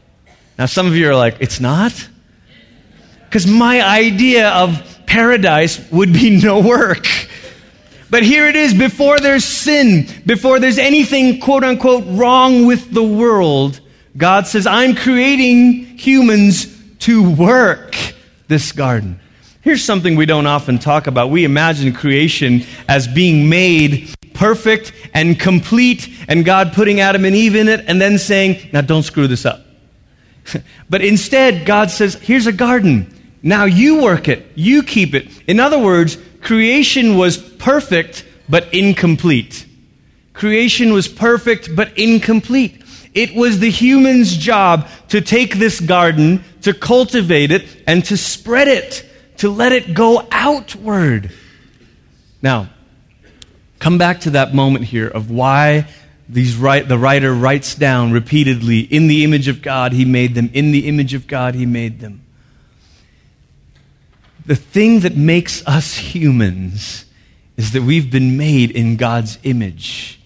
Now, 0.57 0.66
some 0.66 0.88
of 0.88 0.96
you 0.96 1.10
are 1.10 1.15
like, 1.15 1.38
it's 1.39 1.60
not? 1.60 2.10
Because 3.25 3.46
my 3.46 3.82
idea 3.82 4.50
of 4.50 5.05
paradise 5.05 5.79
would 5.91 6.12
be 6.12 6.41
no 6.41 6.60
work. 6.60 7.05
But 8.10 8.24
here 8.24 8.48
it 8.48 8.55
is 8.55 8.74
before 8.74 9.20
there's 9.20 9.46
sin, 9.46 10.08
before 10.25 10.60
there's 10.60 10.79
anything 10.79 11.39
quote 11.39 11.63
unquote 11.63 12.05
wrong 12.08 12.65
with 12.65 12.91
the 12.91 13.03
world, 13.03 13.79
God 14.17 14.48
says, 14.48 14.65
I'm 14.65 14.96
creating 14.96 15.98
humans 15.98 16.75
to 17.00 17.29
work 17.29 17.96
this 18.48 18.72
garden. 18.72 19.20
Here's 19.69 19.85
something 19.85 20.15
we 20.15 20.25
don't 20.25 20.47
often 20.47 20.79
talk 20.79 21.05
about. 21.05 21.29
We 21.29 21.45
imagine 21.45 21.93
creation 21.93 22.63
as 22.88 23.07
being 23.07 23.49
made 23.49 24.11
perfect 24.33 24.91
and 25.13 25.39
complete, 25.39 26.09
and 26.27 26.43
God 26.43 26.73
putting 26.73 27.01
Adam 27.01 27.23
and 27.23 27.35
Eve 27.35 27.55
in 27.55 27.67
it, 27.67 27.85
and 27.88 28.01
then 28.01 28.17
saying, 28.17 28.67
Now 28.73 28.81
don't 28.81 29.03
screw 29.03 29.27
this 29.27 29.45
up. 29.45 29.63
but 30.89 31.03
instead, 31.03 31.67
God 31.67 31.91
says, 31.91 32.15
Here's 32.15 32.47
a 32.47 32.51
garden. 32.51 33.13
Now 33.43 33.65
you 33.65 34.01
work 34.01 34.27
it, 34.27 34.47
you 34.55 34.81
keep 34.81 35.13
it. 35.13 35.27
In 35.47 35.59
other 35.59 35.77
words, 35.77 36.17
creation 36.41 37.15
was 37.15 37.38
perfect 37.38 38.25
but 38.49 38.73
incomplete. 38.73 39.67
Creation 40.33 40.93
was 40.93 41.07
perfect 41.07 41.75
but 41.75 41.95
incomplete. 41.95 42.83
It 43.13 43.35
was 43.35 43.59
the 43.59 43.69
human's 43.69 44.35
job 44.35 44.88
to 45.09 45.21
take 45.21 45.59
this 45.59 45.79
garden, 45.79 46.43
to 46.63 46.73
cultivate 46.73 47.51
it, 47.51 47.67
and 47.85 48.03
to 48.05 48.17
spread 48.17 48.67
it 48.67 49.05
to 49.39 49.50
let 49.50 49.72
it 49.72 49.93
go 49.93 50.27
outward. 50.31 51.31
Now, 52.41 52.69
come 53.79 53.98
back 53.98 54.22
to 54.22 54.31
that 54.31 54.53
moment 54.53 54.86
here 54.86 55.08
of 55.08 55.31
why 55.31 55.88
these 56.27 56.55
write, 56.55 56.88
the 56.88 56.98
writer 56.98 57.34
writes 57.34 57.74
down 57.74 58.12
repeatedly 58.12 58.81
in 58.81 59.08
the 59.08 59.24
image 59.24 59.48
of 59.48 59.62
God 59.62 59.93
he 59.93 60.05
made 60.05 60.36
them, 60.36 60.50
in 60.53 60.72
the 60.72 60.88
image 60.88 61.13
of 61.13 61.25
God 61.25 61.55
he 61.55 61.65
made 61.65 62.00
them. 62.00 62.22
The 64.46 64.55
thing 64.55 65.01
that 65.01 65.15
makes 65.15 65.65
us 65.65 65.96
humans 65.96 67.05
is 67.55 67.72
that 67.72 67.81
we've 67.81 68.12
been 68.12 68.38
made 68.38 68.72
in 68.72 68.98
God's 68.98 69.38
image. 69.43 70.19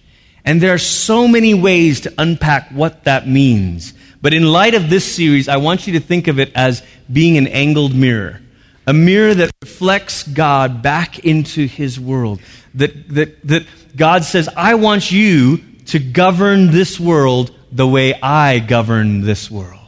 And 0.43 0.59
there 0.59 0.73
are 0.73 0.79
so 0.79 1.27
many 1.27 1.53
ways 1.53 2.01
to 2.01 2.13
unpack 2.17 2.69
what 2.71 3.03
that 3.03 3.27
means. 3.27 3.93
But 4.21 4.33
in 4.33 4.43
light 4.43 4.73
of 4.73 4.89
this 4.89 5.15
series, 5.15 5.47
I 5.47 5.57
want 5.57 5.87
you 5.87 5.93
to 5.93 5.99
think 5.99 6.27
of 6.27 6.39
it 6.39 6.51
as 6.55 6.81
being 7.11 7.37
an 7.37 7.47
angled 7.47 7.93
mirror 7.93 8.39
a 8.85 8.93
mirror 8.93 9.33
that 9.33 9.51
reflects 9.61 10.23
God 10.23 10.81
back 10.81 11.19
into 11.19 11.67
his 11.67 11.99
world. 11.99 12.39
That, 12.75 13.09
that, 13.09 13.47
that 13.47 13.65
God 13.95 14.23
says, 14.23 14.49
I 14.55 14.75
want 14.75 15.11
you 15.11 15.57
to 15.87 15.99
govern 15.99 16.71
this 16.71 16.99
world 16.99 17.55
the 17.71 17.87
way 17.87 18.13
I 18.21 18.59
govern 18.59 19.21
this 19.21 19.49
world. 19.49 19.79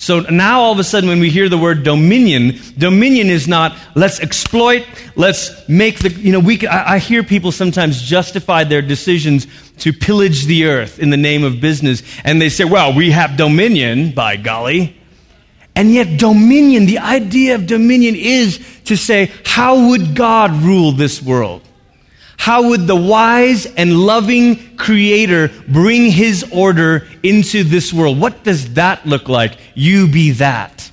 So 0.00 0.20
now 0.20 0.60
all 0.60 0.72
of 0.72 0.78
a 0.78 0.84
sudden 0.84 1.08
when 1.08 1.18
we 1.18 1.28
hear 1.28 1.48
the 1.48 1.58
word 1.58 1.82
dominion, 1.82 2.60
dominion 2.78 3.30
is 3.30 3.48
not 3.48 3.76
let's 3.96 4.20
exploit, 4.20 4.86
let's 5.16 5.68
make 5.68 5.98
the, 5.98 6.10
you 6.10 6.30
know, 6.30 6.38
we, 6.38 6.64
I, 6.68 6.94
I 6.94 6.98
hear 6.98 7.24
people 7.24 7.50
sometimes 7.50 8.00
justify 8.00 8.62
their 8.62 8.80
decisions 8.80 9.48
to 9.78 9.92
pillage 9.92 10.46
the 10.46 10.66
earth 10.66 11.00
in 11.00 11.10
the 11.10 11.16
name 11.16 11.42
of 11.42 11.60
business. 11.60 12.02
And 12.22 12.40
they 12.40 12.48
say, 12.48 12.64
well, 12.64 12.94
we 12.94 13.10
have 13.10 13.36
dominion, 13.36 14.12
by 14.12 14.36
golly. 14.36 14.97
And 15.78 15.94
yet, 15.94 16.18
dominion, 16.18 16.86
the 16.86 16.98
idea 16.98 17.54
of 17.54 17.68
dominion 17.68 18.16
is 18.16 18.58
to 18.86 18.96
say, 18.96 19.30
how 19.44 19.90
would 19.90 20.16
God 20.16 20.50
rule 20.50 20.90
this 20.90 21.22
world? 21.22 21.62
How 22.36 22.70
would 22.70 22.88
the 22.88 22.96
wise 22.96 23.64
and 23.64 23.96
loving 23.96 24.76
Creator 24.76 25.52
bring 25.68 26.10
His 26.10 26.50
order 26.52 27.06
into 27.22 27.62
this 27.62 27.92
world? 27.92 28.18
What 28.18 28.42
does 28.42 28.74
that 28.74 29.06
look 29.06 29.28
like? 29.28 29.56
You 29.76 30.08
be 30.08 30.32
that. 30.32 30.90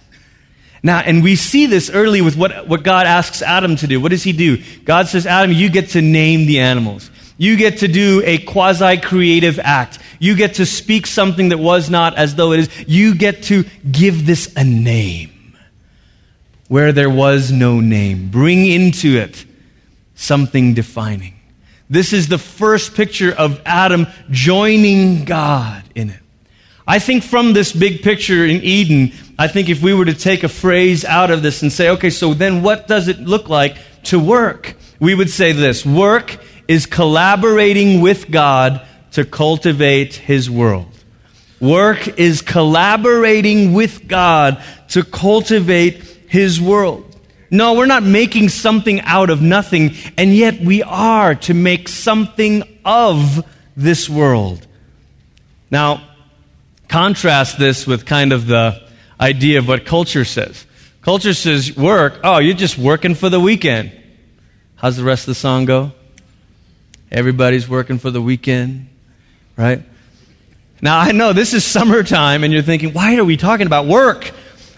Now, 0.84 1.00
and 1.00 1.24
we 1.24 1.36
see 1.36 1.66
this 1.66 1.90
early 1.90 2.22
with 2.22 2.38
what, 2.38 2.68
what 2.68 2.84
God 2.84 3.08
asks 3.08 3.42
Adam 3.42 3.76
to 3.78 3.88
do. 3.88 4.00
What 4.00 4.12
does 4.12 4.22
he 4.22 4.34
do? 4.34 4.62
God 4.84 5.08
says, 5.08 5.26
Adam, 5.26 5.52
you 5.52 5.72
get 5.72 5.90
to 5.90 6.02
name 6.04 6.46
the 6.46 6.60
animals. 6.60 7.10
You 7.40 7.58
get 7.58 7.80
to 7.80 7.88
do 7.88 8.22
a 8.24 8.38
quasi 8.38 8.98
creative 8.98 9.58
act. 9.58 9.98
You 10.26 10.36
get 10.36 10.56
to 10.56 10.66
speak 10.66 11.06
something 11.06 11.50
that 11.50 11.60
was 11.60 11.88
not 11.88 12.18
as 12.18 12.34
though 12.34 12.52
it 12.52 12.62
is. 12.62 12.70
You 12.88 13.14
get 13.14 13.44
to 13.44 13.64
give 13.92 14.26
this 14.26 14.52
a 14.56 14.64
name 14.64 15.56
where 16.68 16.92
there 16.92 17.12
was 17.12 17.52
no 17.52 17.80
name. 17.80 18.30
Bring 18.32 18.66
into 18.66 19.20
it 19.20 19.46
something 20.16 20.74
defining. 20.74 21.36
This 21.92 22.12
is 22.12 22.28
the 22.28 22.40
first 22.40 22.96
picture 22.96 23.32
of 23.34 23.62
Adam 23.68 24.08
joining 24.32 25.26
God 25.26 25.84
in 25.94 26.10
it. 26.10 26.20
I 26.88 26.98
think 26.98 27.24
from 27.24 27.54
this 27.54 27.72
big 27.72 28.02
picture 28.02 28.48
in 28.48 28.64
Eden, 28.64 29.12
I 29.38 29.48
think 29.48 29.70
if 29.70 29.84
we 29.84 29.94
were 29.94 30.06
to 30.06 30.16
take 30.16 30.44
a 30.44 30.50
phrase 30.50 31.06
out 31.06 31.30
of 31.30 31.44
this 31.44 31.62
and 31.62 31.72
say, 31.72 31.90
okay, 31.90 32.10
so 32.10 32.34
then 32.34 32.64
what 32.64 32.88
does 32.88 33.10
it 33.10 33.20
look 33.20 33.48
like 33.48 33.78
to 34.06 34.20
work? 34.20 34.74
We 35.00 35.14
would 35.14 35.30
say 35.30 35.52
this 35.52 35.86
work 35.86 36.40
is 36.68 36.88
collaborating 36.88 38.02
with 38.02 38.32
God 38.32 38.82
to 39.16 39.26
cultivate 39.26 40.14
His 40.14 40.50
world. 40.50 40.92
Work 41.60 42.20
is 42.20 42.42
collaborating 42.42 43.74
with 43.74 44.08
God 44.08 44.62
to 44.90 45.04
cultivate 45.04 46.04
His 46.28 46.62
world. 46.62 47.16
No, 47.50 47.76
we're 47.76 47.86
not 47.86 48.04
making 48.04 48.50
something 48.50 49.00
out 49.02 49.30
of 49.30 49.42
nothing, 49.42 49.94
and 50.18 50.36
yet 50.36 50.60
we 50.60 50.84
are 50.84 51.36
to 51.36 51.54
make 51.54 51.88
something 51.88 52.64
of 52.84 53.46
this 53.78 54.10
world. 54.10 54.68
Now, 55.72 56.08
contrast 56.90 57.58
this 57.58 57.88
with 57.88 58.06
kind 58.06 58.34
of 58.34 58.48
the 58.48 58.86
idea 59.20 59.60
of 59.60 59.68
what 59.68 59.86
culture 59.86 60.26
says. 60.26 60.66
Culture 61.02 61.34
says, 61.34 61.76
work, 61.78 62.20
oh, 62.24 62.40
you're 62.40 62.54
just 62.54 62.78
working 62.78 63.16
for 63.16 63.30
the 63.30 63.40
weekend. 63.40 63.92
How's 64.76 64.98
the 64.98 65.04
rest 65.04 65.24
of 65.24 65.28
the 65.28 65.36
song 65.36 65.66
go? 65.66 65.94
Everybody's 67.12 67.70
working 67.70 67.98
for 67.98 68.12
the 68.12 68.22
weekend, 68.22 68.90
right? 69.58 69.82
Now, 70.82 71.00
I 71.00 71.12
know 71.12 71.34
this 71.34 71.54
is 71.54 71.64
summertime, 71.64 72.44
and 72.44 72.52
you're 72.52 72.62
thinking, 72.62 72.94
why 72.94 73.16
are 73.18 73.24
we 73.24 73.38
talking 73.38 73.68
about 73.68 73.86
work? 73.88 74.32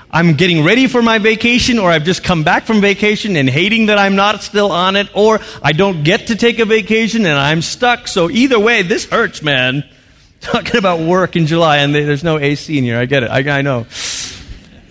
I'm 0.10 0.36
getting 0.36 0.64
ready 0.64 0.88
for 0.88 1.02
my 1.02 1.18
vacation, 1.18 1.80
or 1.80 1.92
I've 1.92 2.06
just 2.06 2.24
come 2.24 2.44
back 2.44 2.64
from 2.64 2.80
vacation 2.80 3.36
and 3.36 3.50
hating 3.50 3.88
that 3.88 3.98
I'm 3.98 4.16
not 4.16 4.42
still 4.42 4.72
on 4.72 4.96
it, 4.96 5.10
or 5.14 5.40
I 5.62 5.74
don't 5.74 6.04
get 6.04 6.28
to 6.28 6.36
take 6.36 6.60
a 6.60 6.66
vacation 6.66 7.26
and 7.26 7.38
I'm 7.38 7.62
stuck. 7.62 8.08
So 8.08 8.30
either 8.30 8.60
way, 8.60 8.84
this 8.84 9.06
hurts, 9.06 9.42
man. 9.42 9.84
Talking 10.40 10.78
about 10.78 11.00
work 11.02 11.36
in 11.36 11.46
July, 11.46 11.78
and 11.78 11.94
there's 11.94 12.24
no 12.24 12.38
AC 12.40 12.78
in 12.78 12.84
here. 12.84 12.98
I 12.98 13.06
get 13.06 13.24
it. 13.24 13.32
I, 13.32 13.60
I 13.60 13.62
know. 13.62 13.86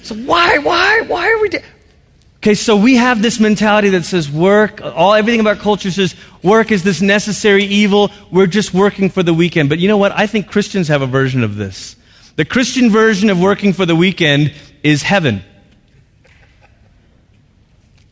So 0.03 0.15
why, 0.17 0.59
why, 0.59 1.03
why 1.03 1.31
are 1.31 1.41
we? 1.41 1.49
Do- 1.49 1.61
okay, 2.47 2.55
so 2.55 2.77
we 2.77 2.95
have 2.95 3.23
this 3.23 3.41
mentality 3.41 3.89
that 3.89 4.05
says 4.05 4.31
work. 4.31 4.81
All 4.81 5.15
everything 5.15 5.41
about 5.41 5.59
culture 5.59 5.91
says 5.91 6.15
work 6.45 6.71
is 6.71 6.85
this 6.85 7.01
necessary 7.01 7.65
evil. 7.65 8.13
We're 8.31 8.47
just 8.47 8.73
working 8.73 9.11
for 9.11 9.25
the 9.25 9.35
weekend. 9.35 9.69
But 9.69 9.81
you 9.81 9.89
know 9.89 9.97
what? 9.97 10.13
I 10.13 10.29
think 10.29 10.47
Christians 10.47 10.87
have 10.87 11.03
a 11.03 11.09
version 11.09 11.43
of 11.43 11.57
this. 11.57 11.97
The 12.37 12.45
Christian 12.45 12.89
version 12.89 13.31
of 13.31 13.41
working 13.41 13.73
for 13.73 13.85
the 13.85 13.97
weekend 13.97 14.55
is 14.85 15.03
heaven. 15.03 15.43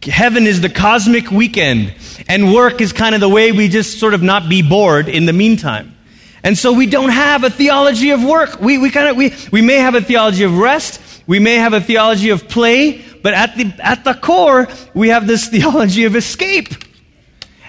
Heaven 0.02 0.48
is 0.48 0.60
the 0.60 0.68
cosmic 0.68 1.30
weekend, 1.30 1.94
and 2.28 2.52
work 2.52 2.80
is 2.80 2.92
kind 2.92 3.14
of 3.14 3.20
the 3.20 3.28
way 3.28 3.52
we 3.52 3.68
just 3.68 4.00
sort 4.00 4.14
of 4.14 4.22
not 4.22 4.48
be 4.48 4.62
bored 4.62 5.08
in 5.08 5.26
the 5.26 5.32
meantime. 5.32 5.96
And 6.42 6.58
so 6.58 6.72
we 6.72 6.86
don't 6.86 7.10
have 7.10 7.44
a 7.44 7.50
theology 7.50 8.10
of 8.10 8.22
work. 8.22 8.60
We, 8.60 8.78
we 8.78 8.90
kind 8.90 9.08
of, 9.08 9.16
we, 9.16 9.32
we 9.52 9.62
may 9.62 9.76
have 9.76 9.94
a 9.94 10.00
theology 10.02 10.42
of 10.42 10.58
rest. 10.58 11.00
We 11.26 11.38
may 11.38 11.56
have 11.56 11.72
a 11.72 11.80
theology 11.80 12.30
of 12.30 12.48
play, 12.48 13.04
but 13.22 13.34
at 13.34 13.56
the, 13.56 13.72
at 13.78 14.04
the 14.04 14.14
core, 14.14 14.68
we 14.92 15.08
have 15.08 15.26
this 15.26 15.48
theology 15.54 16.04
of 16.04 16.16
escape. 16.16 16.74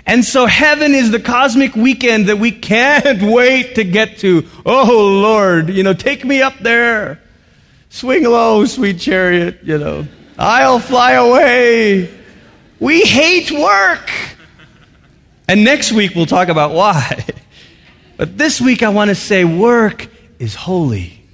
And 0.05 0.23
so 0.23 0.45
heaven 0.45 0.93
is 0.93 1.09
the 1.11 1.19
cosmic 1.19 1.75
weekend 1.75 2.27
that 2.27 2.37
we 2.37 2.51
can't 2.51 3.21
wait 3.33 3.75
to 3.75 3.83
get 3.83 4.19
to. 4.19 4.45
Oh 4.65 5.19
Lord, 5.21 5.69
you 5.69 5.83
know, 5.83 5.93
take 5.93 6.23
me 6.23 6.41
up 6.41 6.59
there. 6.59 7.21
Swing 7.89 8.23
low, 8.23 8.65
sweet 8.65 8.99
chariot, 8.99 9.59
you 9.63 9.77
know. 9.77 10.07
I'll 10.37 10.79
fly 10.79 11.13
away. 11.13 12.13
We 12.79 13.01
hate 13.01 13.51
work. 13.51 14.11
And 15.47 15.63
next 15.63 15.91
week 15.91 16.13
we'll 16.13 16.25
talk 16.25 16.49
about 16.49 16.71
why. 16.71 17.25
But 18.17 18.37
this 18.37 18.61
week 18.61 18.81
I 18.81 18.87
want 18.87 19.09
to 19.09 19.15
say 19.15 19.43
work 19.43 20.07
is 20.39 20.55
holy. 20.55 21.24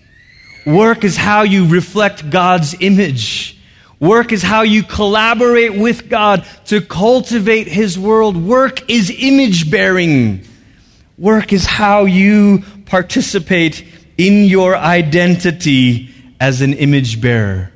Work 0.66 1.04
is 1.04 1.18
how 1.18 1.42
you 1.42 1.68
reflect 1.68 2.30
God's 2.30 2.76
image. 2.80 3.58
Work 4.00 4.32
is 4.32 4.42
how 4.42 4.62
you 4.62 4.84
collaborate 4.84 5.76
with 5.76 6.10
God 6.10 6.46
to 6.66 6.82
cultivate 6.82 7.68
His 7.68 7.98
world. 7.98 8.36
Work 8.36 8.90
is 8.90 9.12
image 9.16 9.70
bearing. 9.70 10.44
Work 11.18 11.54
is 11.54 11.66
how 11.66 12.06
you 12.06 12.64
participate 12.86 13.86
in 14.18 14.46
your 14.46 14.76
identity 14.76 16.14
as 16.40 16.62
an 16.62 16.74
image 16.74 17.22
bearer. 17.22 17.72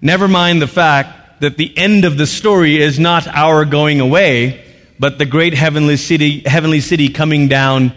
Never 0.00 0.28
mind 0.28 0.60
the 0.60 0.66
fact 0.66 1.40
that 1.40 1.56
the 1.56 1.76
end 1.76 2.04
of 2.04 2.18
the 2.18 2.26
story 2.26 2.80
is 2.80 2.98
not 2.98 3.26
our 3.28 3.64
going 3.64 4.00
away, 4.00 4.64
but 4.98 5.18
the 5.18 5.26
great 5.26 5.54
heavenly 5.54 5.96
city, 5.96 6.40
heavenly 6.40 6.80
city 6.80 7.08
coming 7.08 7.48
down 7.48 7.92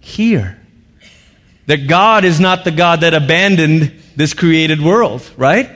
here. 0.00 0.57
That 1.68 1.86
God 1.86 2.24
is 2.24 2.40
not 2.40 2.64
the 2.64 2.70
God 2.70 3.02
that 3.02 3.14
abandoned 3.14 3.92
this 4.16 4.34
created 4.34 4.80
world, 4.80 5.22
right? 5.36 5.70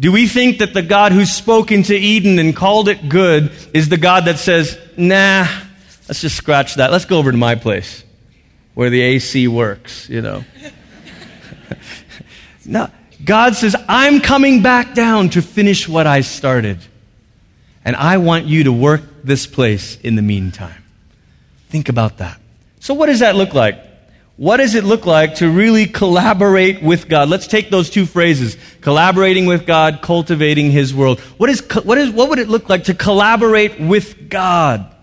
Do 0.00 0.12
we 0.12 0.26
think 0.26 0.58
that 0.58 0.74
the 0.74 0.82
God 0.82 1.12
who 1.12 1.24
spoke 1.24 1.70
into 1.70 1.94
Eden 1.94 2.38
and 2.38 2.54
called 2.54 2.88
it 2.88 3.08
good 3.08 3.52
is 3.74 3.88
the 3.88 3.96
God 3.96 4.24
that 4.24 4.38
says, 4.38 4.78
nah, 4.96 5.46
let's 6.08 6.20
just 6.20 6.36
scratch 6.36 6.76
that. 6.76 6.92
Let's 6.92 7.04
go 7.04 7.18
over 7.18 7.32
to 7.32 7.36
my 7.36 7.56
place 7.56 8.04
where 8.74 8.90
the 8.90 9.00
AC 9.00 9.48
works, 9.48 10.08
you 10.08 10.22
know? 10.22 10.44
No, 12.68 12.90
God 13.24 13.54
says, 13.54 13.74
I'm 13.88 14.20
coming 14.20 14.62
back 14.62 14.94
down 14.94 15.30
to 15.30 15.40
finish 15.40 15.88
what 15.88 16.06
I 16.06 16.20
started. 16.20 16.78
And 17.82 17.96
I 17.96 18.18
want 18.18 18.44
you 18.44 18.64
to 18.64 18.72
work 18.72 19.00
this 19.24 19.46
place 19.46 19.98
in 20.00 20.14
the 20.14 20.22
meantime. 20.22 20.84
Think 21.70 21.88
about 21.88 22.18
that. 22.18 22.38
So, 22.80 22.92
what 22.92 23.06
does 23.06 23.20
that 23.20 23.36
look 23.36 23.54
like? 23.54 23.80
What 24.38 24.58
does 24.58 24.76
it 24.76 24.84
look 24.84 25.04
like 25.04 25.34
to 25.36 25.50
really 25.50 25.86
collaborate 25.86 26.80
with 26.80 27.08
God? 27.08 27.28
Let's 27.28 27.48
take 27.48 27.70
those 27.70 27.90
two 27.90 28.06
phrases 28.06 28.56
collaborating 28.80 29.46
with 29.46 29.66
God, 29.66 29.98
cultivating 30.00 30.70
His 30.70 30.94
world. 30.94 31.18
What, 31.38 31.50
is, 31.50 31.60
what, 31.82 31.98
is, 31.98 32.10
what 32.10 32.30
would 32.30 32.38
it 32.38 32.48
look 32.48 32.68
like 32.68 32.84
to 32.84 32.94
collaborate 32.94 33.80
with 33.80 34.30
God? 34.30 34.94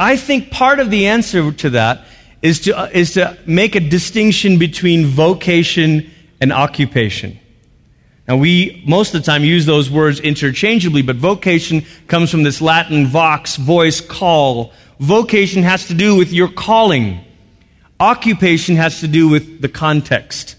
I 0.00 0.16
think 0.16 0.50
part 0.50 0.80
of 0.80 0.90
the 0.90 1.06
answer 1.06 1.52
to 1.52 1.70
that 1.70 2.06
is 2.42 2.62
to, 2.62 2.76
uh, 2.76 2.88
is 2.92 3.12
to 3.12 3.38
make 3.46 3.76
a 3.76 3.80
distinction 3.80 4.58
between 4.58 5.06
vocation 5.06 6.10
and 6.40 6.52
occupation. 6.52 7.38
Now, 8.26 8.36
we 8.36 8.82
most 8.84 9.14
of 9.14 9.22
the 9.22 9.26
time 9.26 9.44
use 9.44 9.64
those 9.64 9.88
words 9.88 10.18
interchangeably, 10.18 11.02
but 11.02 11.14
vocation 11.14 11.86
comes 12.08 12.32
from 12.32 12.42
this 12.42 12.60
Latin 12.60 13.06
vox, 13.06 13.54
voice, 13.54 14.00
call. 14.00 14.72
Vocation 14.98 15.62
has 15.62 15.86
to 15.86 15.94
do 15.94 16.16
with 16.16 16.32
your 16.32 16.48
calling. 16.48 17.24
Occupation 18.00 18.76
has 18.76 19.00
to 19.00 19.08
do 19.08 19.28
with 19.28 19.60
the 19.60 19.68
context. 19.68 20.56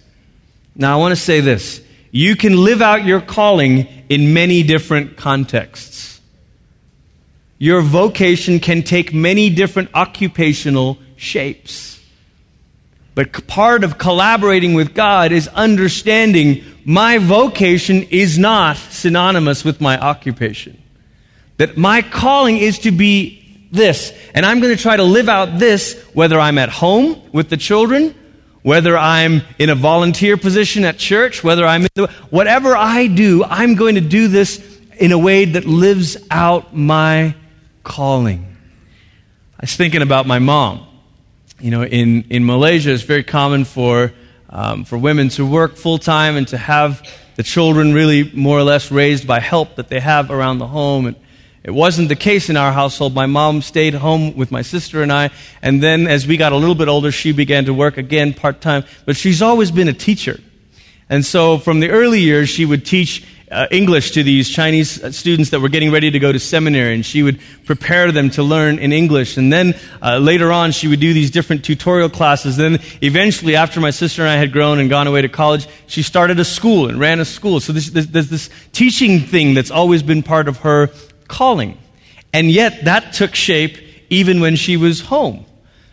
Now, 0.75 0.97
I 0.97 0.99
want 0.99 1.11
to 1.11 1.21
say 1.21 1.41
this. 1.41 1.81
You 2.11 2.35
can 2.35 2.55
live 2.55 2.81
out 2.81 3.05
your 3.05 3.21
calling 3.21 3.87
in 4.09 4.33
many 4.33 4.63
different 4.63 5.17
contexts. 5.17 6.21
Your 7.57 7.81
vocation 7.81 8.59
can 8.59 8.83
take 8.83 9.13
many 9.13 9.49
different 9.49 9.89
occupational 9.93 10.97
shapes. 11.17 12.01
But 13.15 13.47
part 13.47 13.83
of 13.83 13.97
collaborating 13.97 14.73
with 14.73 14.93
God 14.93 15.31
is 15.31 15.47
understanding 15.49 16.63
my 16.83 17.17
vocation 17.17 18.03
is 18.03 18.37
not 18.37 18.77
synonymous 18.77 19.63
with 19.63 19.79
my 19.79 19.97
occupation. 19.97 20.81
That 21.57 21.77
my 21.77 22.01
calling 22.01 22.57
is 22.57 22.79
to 22.79 22.91
be 22.91 23.44
this. 23.75 24.13
And 24.33 24.45
I'm 24.45 24.59
going 24.59 24.75
to 24.75 24.81
try 24.81 24.95
to 24.95 25.03
live 25.03 25.29
out 25.29 25.59
this 25.59 26.01
whether 26.13 26.39
I'm 26.39 26.57
at 26.57 26.69
home 26.69 27.21
with 27.31 27.49
the 27.49 27.57
children 27.57 28.15
whether 28.65 28.97
I'm 28.97 29.43
in 29.59 29.69
a 29.69 29.75
volunteer 29.75 30.37
position 30.37 30.85
at 30.85 30.97
church, 30.97 31.43
whether 31.43 31.67
I'm 31.67 31.83
the, 31.93 32.07
whatever 32.31 32.75
I 32.75 33.05
do, 33.05 33.43
I'm 33.43 33.75
going 33.75 33.93
to 33.93 34.01
do 34.01 34.27
this 34.27 34.57
in 34.97 35.11
a 35.11 35.19
way 35.19 35.45
that 35.45 35.65
lives 35.65 36.17
out 36.31 36.75
my 36.75 37.35
calling. 37.83 38.57
I 39.59 39.61
was 39.61 39.75
thinking 39.75 40.01
about 40.01 40.25
my 40.25 40.39
mom. 40.39 40.87
You 41.59 41.69
know, 41.69 41.83
in, 41.83 42.23
in 42.31 42.43
Malaysia, 42.43 42.91
it's 42.91 43.03
very 43.03 43.23
common 43.23 43.65
for, 43.65 44.11
um, 44.49 44.83
for 44.83 44.97
women 44.97 45.29
to 45.29 45.45
work 45.45 45.75
full 45.75 45.99
time 45.99 46.35
and 46.35 46.47
to 46.47 46.57
have 46.57 47.07
the 47.35 47.43
children 47.43 47.93
really 47.93 48.31
more 48.33 48.57
or 48.57 48.63
less 48.63 48.91
raised 48.91 49.27
by 49.27 49.41
help 49.41 49.75
that 49.75 49.89
they 49.89 49.99
have 49.99 50.31
around 50.31 50.57
the 50.57 50.65
home. 50.65 51.05
And 51.05 51.15
it 51.65 51.73
wasn't 51.73 52.09
the 52.09 52.15
case 52.15 52.51
in 52.51 52.57
our 52.57 52.71
household. 52.71 53.15
My 53.15 53.25
mom 53.25 53.63
stayed 53.63 53.95
home 53.95 54.37
with 54.37 54.51
my 54.51 54.61
sister 54.61 55.01
and 55.01 55.11
I, 55.11 55.31
and 55.63 55.81
then 55.81 56.05
as 56.05 56.27
we 56.27 56.37
got 56.37 56.51
a 56.51 56.55
little 56.55 56.75
bit 56.75 56.87
older, 56.87 57.11
she 57.11 57.31
began 57.31 57.65
to 57.65 57.73
work 57.73 57.97
again 57.97 58.35
part 58.35 58.61
time. 58.61 58.83
But 59.07 59.17
she's 59.17 59.41
always 59.41 59.71
been 59.71 59.87
a 59.87 59.93
teacher. 59.93 60.39
And 61.09 61.25
so 61.25 61.57
from 61.57 61.79
the 61.79 61.89
early 61.89 62.19
years, 62.19 62.49
she 62.49 62.65
would 62.65 62.85
teach 62.85 63.25
uh, 63.49 63.65
English 63.71 64.11
to 64.11 64.21
these 64.21 64.47
Chinese 64.47 65.03
uh, 65.03 65.11
students 65.11 65.49
that 65.49 65.59
were 65.59 65.69
getting 65.69 65.91
ready 65.91 66.11
to 66.11 66.19
go 66.19 66.31
to 66.31 66.37
seminary, 66.37 66.93
and 66.93 67.03
she 67.03 67.23
would 67.23 67.39
prepare 67.65 68.11
them 68.11 68.29
to 68.31 68.43
learn 68.43 68.77
in 68.77 68.93
English. 68.93 69.35
And 69.35 69.51
then 69.51 69.73
uh, 70.03 70.19
later 70.19 70.51
on, 70.51 70.71
she 70.71 70.87
would 70.87 70.99
do 70.99 71.13
these 71.13 71.31
different 71.31 71.65
tutorial 71.65 72.09
classes. 72.09 72.57
Then 72.57 72.79
eventually, 73.01 73.55
after 73.55 73.79
my 73.79 73.89
sister 73.89 74.21
and 74.21 74.29
I 74.29 74.35
had 74.35 74.51
grown 74.51 74.79
and 74.79 74.87
gone 74.87 75.07
away 75.07 75.23
to 75.23 75.29
college, 75.29 75.67
she 75.87 76.03
started 76.03 76.39
a 76.39 76.45
school 76.45 76.89
and 76.89 76.99
ran 76.99 77.19
a 77.19 77.25
school. 77.25 77.59
So 77.59 77.73
this, 77.73 77.89
this, 77.89 78.05
there's 78.05 78.29
this 78.29 78.51
teaching 78.71 79.21
thing 79.21 79.55
that's 79.55 79.71
always 79.71 80.03
been 80.03 80.21
part 80.21 80.47
of 80.47 80.57
her 80.57 80.91
calling. 81.27 81.77
And 82.33 82.51
yet, 82.51 82.85
that 82.85 83.13
took 83.13 83.35
shape 83.35 83.77
even 84.09 84.41
when 84.41 84.55
she 84.55 84.77
was 84.77 85.01
home. 85.01 85.45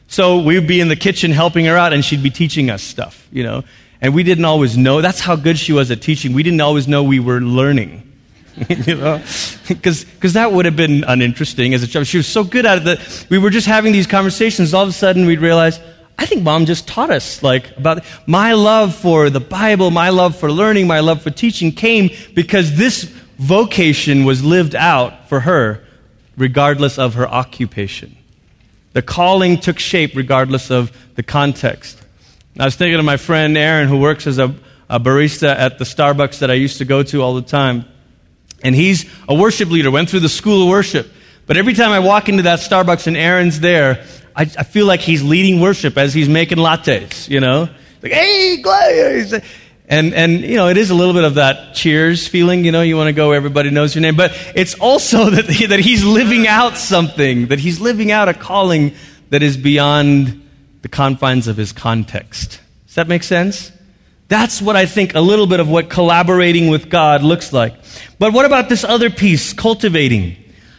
So 0.08 0.40
we'd 0.40 0.66
be 0.66 0.80
in 0.80 0.88
the 0.88 0.96
kitchen 0.96 1.30
helping 1.30 1.64
her 1.66 1.76
out, 1.76 1.92
and 1.92 2.04
she'd 2.04 2.22
be 2.22 2.30
teaching 2.30 2.68
us 2.68 2.82
stuff, 2.82 3.26
you 3.32 3.42
know. 3.42 3.64
And 4.00 4.14
we 4.14 4.24
didn't 4.24 4.44
always 4.44 4.76
know. 4.76 5.00
That's 5.00 5.20
how 5.20 5.36
good 5.36 5.58
she 5.58 5.72
was 5.72 5.90
at 5.90 6.02
teaching. 6.02 6.32
We 6.32 6.42
didn't 6.42 6.60
always 6.60 6.88
know 6.88 7.04
we 7.04 7.20
were 7.20 7.40
learning. 7.40 8.12
you 8.68 8.96
know? 8.96 9.22
Because 9.68 10.32
that 10.34 10.52
would 10.52 10.64
have 10.64 10.76
been 10.76 11.04
uninteresting 11.04 11.72
as 11.74 11.82
a 11.82 11.86
child. 11.86 12.06
She 12.06 12.16
was 12.18 12.26
so 12.26 12.44
good 12.44 12.66
at 12.66 12.78
it 12.78 12.84
that 12.84 13.26
we 13.30 13.38
were 13.38 13.50
just 13.50 13.66
having 13.66 13.92
these 13.92 14.06
conversations. 14.06 14.74
All 14.74 14.82
of 14.82 14.88
a 14.88 14.92
sudden, 14.92 15.26
we'd 15.26 15.40
realize, 15.40 15.80
I 16.18 16.26
think 16.26 16.42
mom 16.42 16.66
just 16.66 16.86
taught 16.86 17.10
us, 17.10 17.42
like, 17.42 17.76
about 17.76 18.04
my 18.26 18.52
love 18.52 18.94
for 18.94 19.30
the 19.30 19.40
Bible, 19.40 19.90
my 19.90 20.10
love 20.10 20.36
for 20.36 20.50
learning, 20.52 20.86
my 20.86 21.00
love 21.00 21.22
for 21.22 21.30
teaching 21.30 21.72
came 21.72 22.10
because 22.34 22.76
this 22.76 23.12
vocation 23.42 24.24
was 24.24 24.44
lived 24.44 24.76
out 24.76 25.28
for 25.28 25.40
her, 25.40 25.82
regardless 26.36 26.96
of 26.96 27.14
her 27.14 27.28
occupation. 27.28 28.16
The 28.92 29.02
calling 29.02 29.58
took 29.58 29.80
shape 29.80 30.14
regardless 30.14 30.70
of 30.70 30.96
the 31.16 31.24
context. 31.24 32.00
I 32.58 32.64
was 32.66 32.76
thinking 32.76 32.98
of 32.98 33.04
my 33.04 33.16
friend 33.16 33.56
Aaron, 33.58 33.88
who 33.88 33.98
works 33.98 34.26
as 34.26 34.38
a, 34.38 34.54
a 34.88 35.00
barista 35.00 35.48
at 35.48 35.78
the 35.78 35.84
Starbucks 35.84 36.38
that 36.38 36.50
I 36.50 36.54
used 36.54 36.78
to 36.78 36.84
go 36.84 37.02
to 37.02 37.22
all 37.22 37.34
the 37.34 37.42
time. 37.42 37.84
And 38.62 38.76
he's 38.76 39.10
a 39.28 39.34
worship 39.34 39.70
leader, 39.70 39.90
went 39.90 40.08
through 40.08 40.20
the 40.20 40.28
school 40.28 40.62
of 40.62 40.68
worship. 40.68 41.10
But 41.46 41.56
every 41.56 41.74
time 41.74 41.90
I 41.90 41.98
walk 41.98 42.28
into 42.28 42.44
that 42.44 42.60
Starbucks 42.60 43.08
and 43.08 43.16
Aaron's 43.16 43.58
there, 43.58 44.04
I, 44.36 44.42
I 44.42 44.62
feel 44.62 44.86
like 44.86 45.00
he's 45.00 45.24
leading 45.24 45.60
worship 45.60 45.98
as 45.98 46.14
he's 46.14 46.28
making 46.28 46.58
lattes, 46.58 47.28
you 47.28 47.40
know? 47.40 47.68
Like, 48.02 48.12
hey, 48.12 48.58
Glaze! 48.62 49.34
And, 49.92 50.14
and, 50.14 50.40
you 50.40 50.56
know, 50.56 50.68
it 50.68 50.78
is 50.78 50.88
a 50.88 50.94
little 50.94 51.12
bit 51.12 51.24
of 51.24 51.34
that 51.34 51.74
cheers 51.74 52.26
feeling, 52.26 52.64
you 52.64 52.72
know, 52.72 52.80
you 52.80 52.96
want 52.96 53.08
to 53.08 53.12
go, 53.12 53.32
everybody 53.32 53.68
knows 53.68 53.94
your 53.94 54.00
name. 54.00 54.16
But 54.16 54.32
it's 54.54 54.72
also 54.76 55.28
that, 55.30 55.44
he, 55.44 55.66
that 55.66 55.80
he's 55.80 56.02
living 56.02 56.46
out 56.46 56.78
something, 56.78 57.48
that 57.48 57.58
he's 57.58 57.78
living 57.78 58.10
out 58.10 58.26
a 58.26 58.32
calling 58.32 58.94
that 59.28 59.42
is 59.42 59.58
beyond 59.58 60.48
the 60.80 60.88
confines 60.88 61.46
of 61.46 61.58
his 61.58 61.72
context. 61.72 62.58
Does 62.86 62.94
that 62.94 63.06
make 63.06 63.22
sense? 63.22 63.70
That's 64.28 64.62
what 64.62 64.76
I 64.76 64.86
think 64.86 65.14
a 65.14 65.20
little 65.20 65.46
bit 65.46 65.60
of 65.60 65.68
what 65.68 65.90
collaborating 65.90 66.68
with 66.68 66.88
God 66.88 67.22
looks 67.22 67.52
like. 67.52 67.74
But 68.18 68.32
what 68.32 68.46
about 68.46 68.70
this 68.70 68.84
other 68.84 69.10
piece, 69.10 69.52
cultivating? 69.52 70.36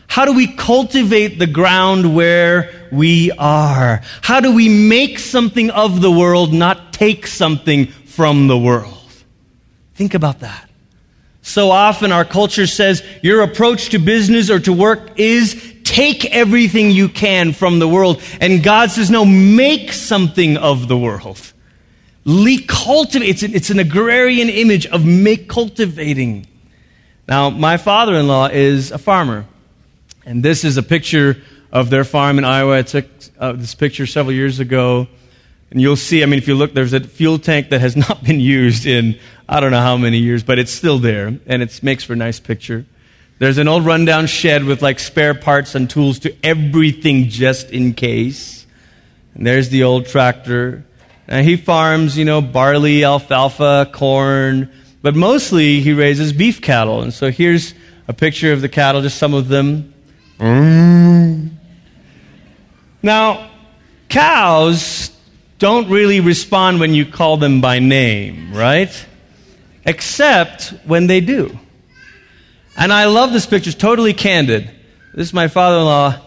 How 0.08 0.26
do 0.26 0.34
we 0.34 0.48
cultivate 0.48 1.38
the 1.38 1.46
ground 1.46 2.16
where 2.16 2.90
we 2.92 3.30
are? 3.38 4.02
How 4.24 4.40
do 4.40 4.56
we 4.56 4.70
make 4.70 5.20
something 5.20 5.70
of 5.70 6.02
the 6.02 6.10
world, 6.10 6.52
not 6.52 6.94
take 6.94 7.28
something 7.28 7.86
from 7.86 8.48
the 8.48 8.58
world? 8.58 9.02
Think 9.96 10.14
about 10.14 10.40
that. 10.40 10.70
So 11.42 11.72
often 11.72 12.12
our 12.12 12.24
culture 12.24 12.66
says 12.66 13.04
your 13.22 13.42
approach 13.42 13.90
to 13.90 14.00
business 14.00 14.50
or 14.50 14.60
to 14.62 14.72
work 14.72 15.20
is 15.20 15.74
take 15.84 16.26
everything 16.34 16.90
you 16.90 17.10
can 17.10 17.52
from 17.52 17.80
the 17.80 17.88
world. 17.88 18.22
And 18.40 18.64
God 18.64 18.92
says, 18.92 19.12
no, 19.12 19.26
make 19.26 19.92
something 19.92 20.56
of 20.56 20.88
the 20.88 20.98
world. 20.98 21.54
Le- 22.24 22.62
cultivate. 22.66 23.28
It's 23.28 23.44
an, 23.44 23.54
it's 23.54 23.70
an 23.70 23.80
agrarian 23.80 24.50
image 24.50 24.86
of 24.88 25.06
make 25.06 25.50
cultivating. 25.50 26.48
Now, 27.28 27.50
my 27.50 27.76
father 27.76 28.16
in 28.16 28.28
law 28.28 28.48
is 28.48 28.92
a 28.92 28.98
farmer. 28.98 29.46
And 30.26 30.42
this 30.44 30.64
is 30.64 30.78
a 30.78 30.84
picture 30.84 31.42
of 31.74 31.90
their 31.90 32.06
farm 32.06 32.38
in 32.38 32.46
Iowa. 32.46 32.78
I 32.78 32.82
took 32.84 33.06
uh, 33.38 33.52
this 33.52 33.76
picture 33.76 34.08
several 34.08 34.34
years 34.34 34.62
ago. 34.62 35.08
And 35.72 35.82
you'll 35.82 35.98
see, 35.98 36.24
I 36.24 36.28
mean, 36.28 36.38
if 36.38 36.48
you 36.48 36.56
look, 36.56 36.74
there's 36.74 36.94
a 36.94 37.02
fuel 37.02 37.40
tank 37.40 37.70
that 37.70 37.82
has 37.82 37.96
not 38.10 38.24
been 38.24 38.40
used 38.40 38.86
in 38.86 39.20
I 39.48 39.60
don't 39.60 39.72
know 39.72 39.82
how 39.82 39.98
many 39.98 40.20
years, 40.20 40.44
but 40.44 40.60
it's 40.60 40.72
still 40.72 41.00
there. 41.00 41.38
And 41.46 41.62
it 41.62 41.84
makes 41.84 42.04
for 42.04 42.14
a 42.14 42.16
nice 42.16 42.40
picture. 42.40 42.86
There's 43.40 43.58
an 43.58 43.68
old 43.68 43.86
rundown 43.86 44.28
shed 44.28 44.64
with 44.64 44.82
like 44.82 45.00
spare 45.00 45.34
parts 45.34 45.76
and 45.76 45.90
tools 45.90 46.20
to 46.20 46.36
everything 46.46 47.30
just 47.30 47.72
in 47.72 47.94
case. 47.94 48.66
And 49.36 49.46
there's 49.46 49.70
the 49.70 49.84
old 49.84 50.06
tractor. 50.06 50.86
And 51.28 51.46
he 51.46 51.58
farms, 51.58 52.18
you 52.18 52.26
know, 52.26 52.42
barley, 52.42 53.04
alfalfa, 53.04 53.90
corn, 53.92 54.72
but 55.02 55.16
mostly 55.16 55.82
he 55.82 55.94
raises 55.94 56.32
beef 56.32 56.62
cattle. 56.62 57.02
And 57.02 57.14
so 57.14 57.32
here's 57.32 57.74
a 58.08 58.14
picture 58.14 58.54
of 58.54 58.62
the 58.62 58.70
cattle, 58.70 59.02
just 59.02 59.18
some 59.18 59.34
of 59.34 59.48
them. 59.48 59.94
Mm. 60.40 61.52
Now, 63.02 63.52
cows 64.10 65.12
don't 65.60 65.90
really 65.90 66.20
respond 66.20 66.80
when 66.80 66.94
you 66.94 67.06
call 67.06 67.38
them 67.38 67.62
by 67.62 67.80
name, 67.80 68.54
right? 68.54 69.06
Except 69.86 70.74
when 70.86 71.08
they 71.08 71.20
do. 71.20 71.58
And 72.78 72.92
I 72.92 73.06
love 73.06 73.34
this 73.34 73.46
picture. 73.46 73.70
It's 73.70 73.78
totally 73.78 74.14
candid. 74.14 74.70
This 75.14 75.28
is 75.28 75.34
my 75.34 75.48
father-in-law. 75.48 76.20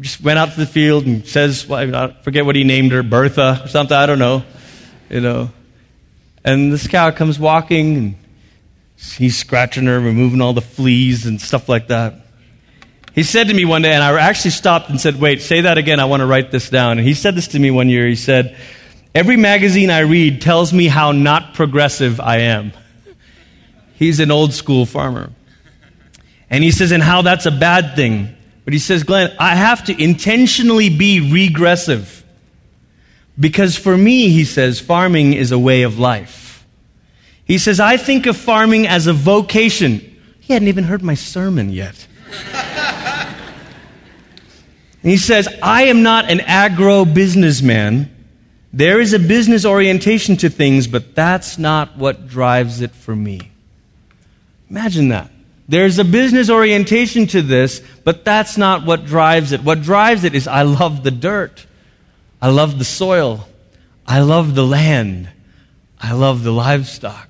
Just 0.00 0.20
went 0.20 0.38
out 0.38 0.50
to 0.52 0.60
the 0.60 0.66
field 0.66 1.06
and 1.06 1.26
says, 1.26 1.66
well, 1.66 1.94
I 1.94 2.12
forget 2.22 2.44
what 2.44 2.54
he 2.54 2.64
named 2.64 2.92
her, 2.92 3.02
Bertha 3.02 3.62
or 3.64 3.68
something. 3.68 3.96
I 3.96 4.06
don't 4.06 4.18
know. 4.18 4.44
You 5.08 5.20
know. 5.20 5.50
And 6.44 6.72
this 6.72 6.86
cow 6.86 7.10
comes 7.12 7.38
walking 7.38 7.96
and 7.96 8.14
he's 9.16 9.38
scratching 9.38 9.86
her, 9.86 9.98
removing 9.98 10.40
all 10.40 10.52
the 10.52 10.60
fleas 10.60 11.26
and 11.26 11.40
stuff 11.40 11.68
like 11.68 11.88
that. 11.88 12.14
He 13.14 13.22
said 13.22 13.48
to 13.48 13.54
me 13.54 13.64
one 13.64 13.80
day, 13.80 13.94
and 13.94 14.02
I 14.02 14.20
actually 14.20 14.50
stopped 14.50 14.90
and 14.90 15.00
said, 15.00 15.18
wait, 15.18 15.40
say 15.40 15.62
that 15.62 15.78
again. 15.78 15.98
I 15.98 16.04
want 16.04 16.20
to 16.20 16.26
write 16.26 16.50
this 16.50 16.68
down. 16.68 16.98
And 16.98 17.06
he 17.06 17.14
said 17.14 17.34
this 17.34 17.48
to 17.48 17.58
me 17.58 17.70
one 17.70 17.88
year. 17.88 18.06
He 18.06 18.16
said, 18.16 18.54
every 19.14 19.38
magazine 19.38 19.88
I 19.88 20.00
read 20.00 20.42
tells 20.42 20.74
me 20.74 20.88
how 20.88 21.12
not 21.12 21.54
progressive 21.54 22.20
I 22.20 22.40
am. 22.40 22.72
He's 23.96 24.20
an 24.20 24.30
old 24.30 24.52
school 24.52 24.86
farmer. 24.86 25.32
And 26.50 26.62
he 26.62 26.70
says, 26.70 26.92
and 26.92 27.02
how 27.02 27.22
that's 27.22 27.46
a 27.46 27.50
bad 27.50 27.96
thing. 27.96 28.34
But 28.64 28.72
he 28.72 28.78
says, 28.78 29.02
Glenn, 29.04 29.34
I 29.38 29.54
have 29.54 29.84
to 29.84 30.02
intentionally 30.02 30.90
be 30.90 31.32
regressive. 31.32 32.24
Because 33.38 33.76
for 33.76 33.96
me, 33.96 34.28
he 34.28 34.44
says, 34.44 34.80
farming 34.80 35.32
is 35.32 35.52
a 35.52 35.58
way 35.58 35.82
of 35.82 35.98
life. 35.98 36.66
He 37.44 37.58
says, 37.58 37.80
I 37.80 37.96
think 37.96 38.26
of 38.26 38.36
farming 38.36 38.86
as 38.86 39.06
a 39.06 39.12
vocation. 39.12 40.00
He 40.40 40.52
hadn't 40.52 40.68
even 40.68 40.84
heard 40.84 41.02
my 41.02 41.14
sermon 41.14 41.70
yet. 41.70 42.06
and 42.52 43.36
he 45.02 45.16
says, 45.16 45.48
I 45.62 45.84
am 45.84 46.02
not 46.02 46.30
an 46.30 46.40
agro 46.40 47.04
businessman. 47.04 48.10
There 48.72 49.00
is 49.00 49.12
a 49.12 49.18
business 49.18 49.64
orientation 49.64 50.36
to 50.38 50.50
things, 50.50 50.86
but 50.86 51.14
that's 51.14 51.56
not 51.56 51.96
what 51.96 52.26
drives 52.26 52.80
it 52.80 52.90
for 52.90 53.14
me. 53.14 53.52
Imagine 54.70 55.08
that. 55.08 55.30
There's 55.68 55.98
a 55.98 56.04
business 56.04 56.48
orientation 56.48 57.26
to 57.28 57.42
this, 57.42 57.82
but 58.04 58.24
that's 58.24 58.56
not 58.56 58.86
what 58.86 59.04
drives 59.04 59.52
it. 59.52 59.62
What 59.62 59.82
drives 59.82 60.24
it 60.24 60.34
is 60.34 60.46
I 60.46 60.62
love 60.62 61.02
the 61.02 61.10
dirt. 61.10 61.66
I 62.40 62.50
love 62.50 62.78
the 62.78 62.84
soil. 62.84 63.48
I 64.06 64.20
love 64.20 64.54
the 64.54 64.64
land. 64.64 65.28
I 65.98 66.12
love 66.12 66.44
the 66.44 66.52
livestock. 66.52 67.28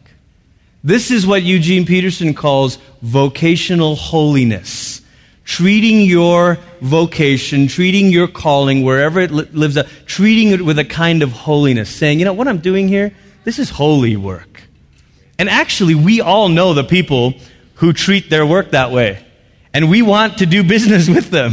This 0.84 1.10
is 1.10 1.26
what 1.26 1.42
Eugene 1.42 1.86
Peterson 1.86 2.34
calls 2.34 2.78
vocational 3.00 3.96
holiness. 3.96 5.00
Treating 5.44 6.00
your 6.00 6.58
vocation, 6.80 7.68
treating 7.68 8.10
your 8.10 8.28
calling, 8.28 8.82
wherever 8.82 9.20
it 9.20 9.30
li- 9.30 9.48
lives, 9.52 9.76
up, 9.76 9.86
treating 10.04 10.50
it 10.50 10.60
with 10.60 10.78
a 10.78 10.84
kind 10.84 11.22
of 11.22 11.32
holiness. 11.32 11.88
Saying, 11.88 12.18
you 12.18 12.24
know, 12.24 12.32
what 12.32 12.48
I'm 12.48 12.58
doing 12.58 12.88
here, 12.88 13.12
this 13.44 13.58
is 13.58 13.70
holy 13.70 14.16
work. 14.16 14.55
And 15.38 15.48
actually, 15.48 15.94
we 15.94 16.20
all 16.20 16.48
know 16.48 16.72
the 16.74 16.84
people 16.84 17.34
who 17.74 17.92
treat 17.92 18.30
their 18.30 18.46
work 18.46 18.70
that 18.70 18.90
way. 18.90 19.22
And 19.72 19.90
we 19.90 20.02
want 20.02 20.38
to 20.38 20.46
do 20.46 20.64
business 20.64 21.08
with 21.16 21.30
them. 21.30 21.52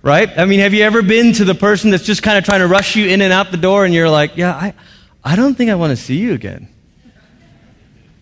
Right? 0.00 0.30
I 0.38 0.44
mean, 0.44 0.60
have 0.60 0.72
you 0.72 0.84
ever 0.84 1.02
been 1.02 1.32
to 1.34 1.44
the 1.44 1.54
person 1.54 1.90
that's 1.90 2.04
just 2.04 2.22
kind 2.22 2.38
of 2.38 2.44
trying 2.44 2.60
to 2.60 2.68
rush 2.68 2.96
you 2.96 3.08
in 3.08 3.20
and 3.20 3.32
out 3.32 3.50
the 3.50 3.56
door 3.56 3.84
and 3.84 3.92
you're 3.92 4.08
like, 4.08 4.36
yeah, 4.36 4.54
I, 4.54 4.74
I 5.24 5.36
don't 5.36 5.54
think 5.54 5.70
I 5.70 5.74
want 5.74 5.90
to 5.90 5.96
see 5.96 6.16
you 6.16 6.32
again. 6.32 6.68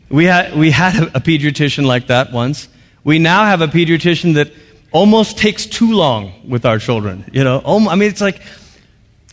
We 0.08 0.24
had, 0.24 0.56
we 0.56 0.70
had 0.70 0.96
a, 0.96 1.18
a 1.18 1.20
pediatrician 1.20 1.84
like 1.84 2.06
that 2.06 2.32
once. 2.32 2.68
We 3.04 3.18
now 3.18 3.44
have 3.44 3.60
a 3.60 3.68
pediatrician 3.68 4.34
that 4.34 4.52
almost 4.90 5.36
takes 5.38 5.66
too 5.66 5.92
long 5.92 6.48
with 6.48 6.64
our 6.64 6.78
children. 6.78 7.28
You 7.32 7.44
know, 7.44 7.60
I 7.64 7.94
mean, 7.94 8.08
it's 8.08 8.20
like 8.20 8.40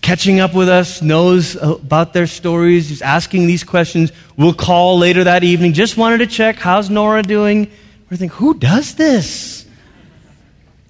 catching 0.03 0.41
up 0.41 0.53
with 0.53 0.69
us, 0.69 1.01
knows 1.01 1.55
about 1.55 2.13
their 2.13 2.27
stories, 2.27 2.89
just 2.89 3.01
asking 3.01 3.47
these 3.47 3.63
questions. 3.63 4.11
We'll 4.37 4.53
call 4.53 4.99
later 4.99 5.23
that 5.23 5.43
evening. 5.43 5.73
Just 5.73 5.97
wanted 5.97 6.19
to 6.19 6.27
check, 6.27 6.57
how's 6.57 6.89
Nora 6.89 7.23
doing? 7.23 7.71
We're 8.11 8.17
thinking, 8.17 8.37
who 8.37 8.53
does 8.53 8.95
this? 8.95 9.65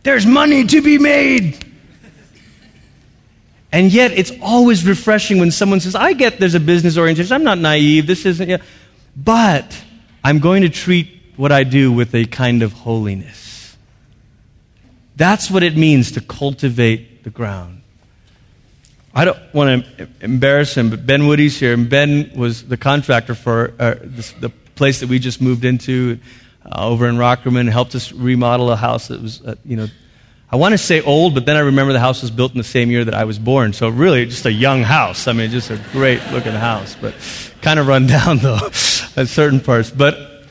There's 0.01 0.25
money 0.25 0.65
to 0.65 0.81
be 0.81 0.97
made. 0.97 1.63
And 3.71 3.93
yet, 3.93 4.11
it's 4.11 4.31
always 4.41 4.85
refreshing 4.85 5.39
when 5.39 5.51
someone 5.51 5.79
says, 5.79 5.95
I 5.95 6.13
get 6.13 6.39
there's 6.39 6.55
a 6.55 6.59
business 6.59 6.97
orientation. 6.97 7.31
I'm 7.33 7.43
not 7.43 7.57
naive. 7.57 8.07
This 8.07 8.25
isn't. 8.25 8.49
You 8.49 8.57
but 9.15 9.79
I'm 10.23 10.39
going 10.39 10.63
to 10.63 10.69
treat 10.69 11.07
what 11.37 11.51
I 11.51 11.63
do 11.63 11.91
with 11.91 12.13
a 12.15 12.25
kind 12.25 12.63
of 12.63 12.73
holiness. 12.73 13.77
That's 15.15 15.51
what 15.51 15.61
it 15.61 15.77
means 15.77 16.11
to 16.13 16.21
cultivate 16.21 17.23
the 17.23 17.29
ground. 17.29 17.82
I 19.15 19.25
don't 19.25 19.53
want 19.53 19.85
to 19.97 20.07
embarrass 20.21 20.75
him, 20.75 20.89
but 20.89 21.05
Ben 21.05 21.27
Woody's 21.27 21.59
here, 21.59 21.73
and 21.73 21.89
Ben 21.89 22.31
was 22.35 22.63
the 22.63 22.77
contractor 22.77 23.35
for 23.35 23.73
uh, 23.79 23.95
this, 24.01 24.31
the 24.33 24.49
place 24.49 25.01
that 25.01 25.09
we 25.09 25.19
just 25.19 25.39
moved 25.39 25.65
into 25.65 26.19
uh, 26.65 26.87
over 26.87 27.07
in 27.07 27.15
Rockrimmon. 27.15 27.69
Helped 27.69 27.93
us 27.93 28.11
remodel 28.11 28.71
a 28.71 28.75
house 28.75 29.09
that 29.09 29.21
was, 29.21 29.41
uh, 29.41 29.55
you 29.63 29.75
know, 29.75 29.87
I 30.53 30.55
want 30.55 30.73
to 30.73 30.77
say 30.77 31.01
old, 31.01 31.33
but 31.33 31.45
then 31.45 31.57
I 31.57 31.61
remember 31.61 31.93
the 31.93 31.99
house 31.99 32.21
was 32.21 32.31
built 32.31 32.51
in 32.51 32.59
the 32.59 32.63
same 32.63 32.91
year 32.91 33.03
that 33.05 33.15
I 33.15 33.23
was 33.23 33.39
born. 33.39 33.73
So 33.73 33.89
really, 33.89 34.25
just 34.25 34.45
a 34.45 34.51
young 34.51 34.83
house. 34.83 35.27
I 35.27 35.33
mean, 35.33 35.49
just 35.49 35.71
a 35.71 35.81
great 35.91 36.21
looking 36.31 36.51
house, 36.51 36.95
but 36.99 37.15
kind 37.61 37.79
of 37.79 37.87
run 37.87 38.05
down 38.17 38.37
though 38.37 38.59
at 39.15 39.27
certain 39.27 39.59
parts. 39.59 39.89
But 39.89 40.45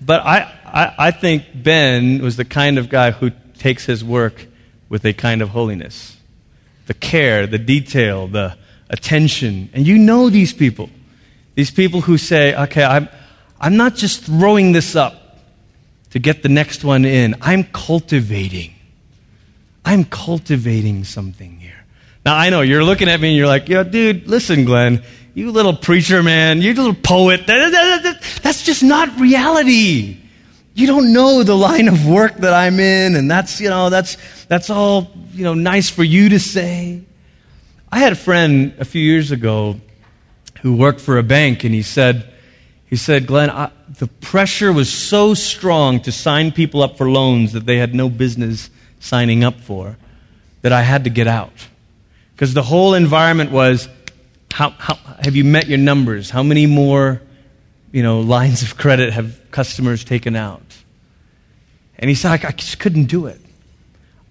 but 0.00 0.20
I, 0.26 0.40
I 0.64 0.94
I 1.06 1.10
think 1.10 1.44
Ben 1.54 2.22
was 2.22 2.36
the 2.36 2.44
kind 2.44 2.78
of 2.78 2.88
guy 2.88 3.12
who 3.12 3.30
takes 3.58 3.86
his 3.86 4.04
work 4.04 4.46
with 4.90 5.06
a 5.06 5.12
kind 5.12 5.40
of 5.40 5.50
holiness, 5.50 6.16
the 6.90 6.94
care, 6.94 7.46
the 7.46 7.56
detail, 7.56 8.26
the 8.26 8.58
attention, 8.88 9.70
and 9.72 9.86
you 9.86 9.96
know 9.96 10.28
these 10.28 10.52
people, 10.52 10.90
these 11.54 11.70
people 11.70 12.00
who 12.00 12.18
say, 12.18 12.52
okay, 12.52 12.82
I'm 12.82 13.08
I'm 13.60 13.76
not 13.76 13.94
just 13.94 14.24
throwing 14.24 14.72
this 14.72 14.96
up 14.96 15.38
to 16.10 16.18
get 16.18 16.42
the 16.42 16.48
next 16.48 16.82
one 16.82 17.04
in. 17.04 17.36
I'm 17.42 17.62
cultivating. 17.62 18.74
I'm 19.84 20.04
cultivating 20.04 21.04
something 21.04 21.60
here. 21.60 21.84
Now, 22.26 22.34
I 22.36 22.50
know 22.50 22.62
you're 22.62 22.82
looking 22.82 23.08
at 23.08 23.20
me 23.20 23.28
and 23.28 23.36
you're 23.36 23.46
like, 23.46 23.68
yo, 23.68 23.84
dude, 23.84 24.26
listen, 24.26 24.64
Glenn, 24.64 25.04
you 25.32 25.52
little 25.52 25.76
preacher 25.76 26.24
man, 26.24 26.60
you 26.60 26.74
little 26.74 26.92
poet. 26.92 27.46
That's 27.46 28.64
just 28.64 28.82
not 28.82 29.20
reality. 29.20 30.18
You 30.74 30.86
don't 30.86 31.12
know 31.12 31.42
the 31.42 31.56
line 31.56 31.88
of 31.88 32.06
work 32.06 32.36
that 32.36 32.54
I'm 32.54 32.78
in, 32.80 33.16
and 33.16 33.30
that's, 33.30 33.60
you 33.60 33.68
know, 33.68 33.90
that's, 33.90 34.16
that's 34.46 34.70
all, 34.70 35.10
you 35.32 35.44
know, 35.44 35.54
nice 35.54 35.90
for 35.90 36.04
you 36.04 36.28
to 36.30 36.40
say. 36.40 37.02
I 37.90 37.98
had 37.98 38.12
a 38.12 38.16
friend 38.16 38.74
a 38.78 38.84
few 38.84 39.02
years 39.02 39.32
ago 39.32 39.80
who 40.62 40.76
worked 40.76 41.00
for 41.00 41.18
a 41.18 41.22
bank, 41.22 41.64
and 41.64 41.74
he 41.74 41.82
said, 41.82 42.32
he 42.86 42.96
said, 42.96 43.26
Glenn, 43.26 43.50
I, 43.50 43.70
the 43.98 44.06
pressure 44.06 44.72
was 44.72 44.92
so 44.92 45.34
strong 45.34 46.00
to 46.02 46.12
sign 46.12 46.52
people 46.52 46.82
up 46.82 46.96
for 46.96 47.10
loans 47.10 47.52
that 47.52 47.66
they 47.66 47.78
had 47.78 47.94
no 47.94 48.08
business 48.08 48.70
signing 49.00 49.44
up 49.44 49.60
for 49.60 49.96
that 50.62 50.72
I 50.72 50.82
had 50.82 51.04
to 51.04 51.10
get 51.10 51.26
out. 51.26 51.52
Because 52.34 52.54
the 52.54 52.62
whole 52.62 52.94
environment 52.94 53.50
was 53.50 53.88
how, 54.52 54.70
how, 54.70 54.94
have 55.24 55.36
you 55.36 55.44
met 55.44 55.68
your 55.68 55.78
numbers? 55.78 56.30
How 56.30 56.42
many 56.42 56.66
more 56.66 57.22
you 57.92 58.02
know, 58.02 58.20
lines 58.20 58.62
of 58.62 58.76
credit 58.76 59.12
have 59.12 59.40
customers 59.50 60.04
taken 60.04 60.36
out? 60.36 60.62
And 61.98 62.08
he 62.08 62.14
said, 62.14 62.44
I, 62.44 62.50
just 62.52 62.78
couldn't 62.78 63.04
do 63.04 63.26
it. 63.26 63.40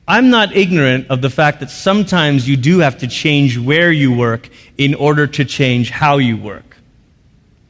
I'm 0.08 0.32
not 0.32 0.56
ignorant 0.56 1.08
of 1.12 1.22
the 1.22 1.30
fact 1.30 1.60
that 1.60 1.70
sometimes 1.70 2.50
you 2.50 2.58
do 2.58 2.80
have 2.80 2.98
to 3.00 3.08
change 3.08 3.60
where 3.60 3.92
you 3.92 4.12
work 4.12 4.50
in 4.76 4.96
order 4.96 5.28
to 5.28 5.46
change 5.46 5.92
how 5.92 6.18
you 6.18 6.36
work. 6.36 6.78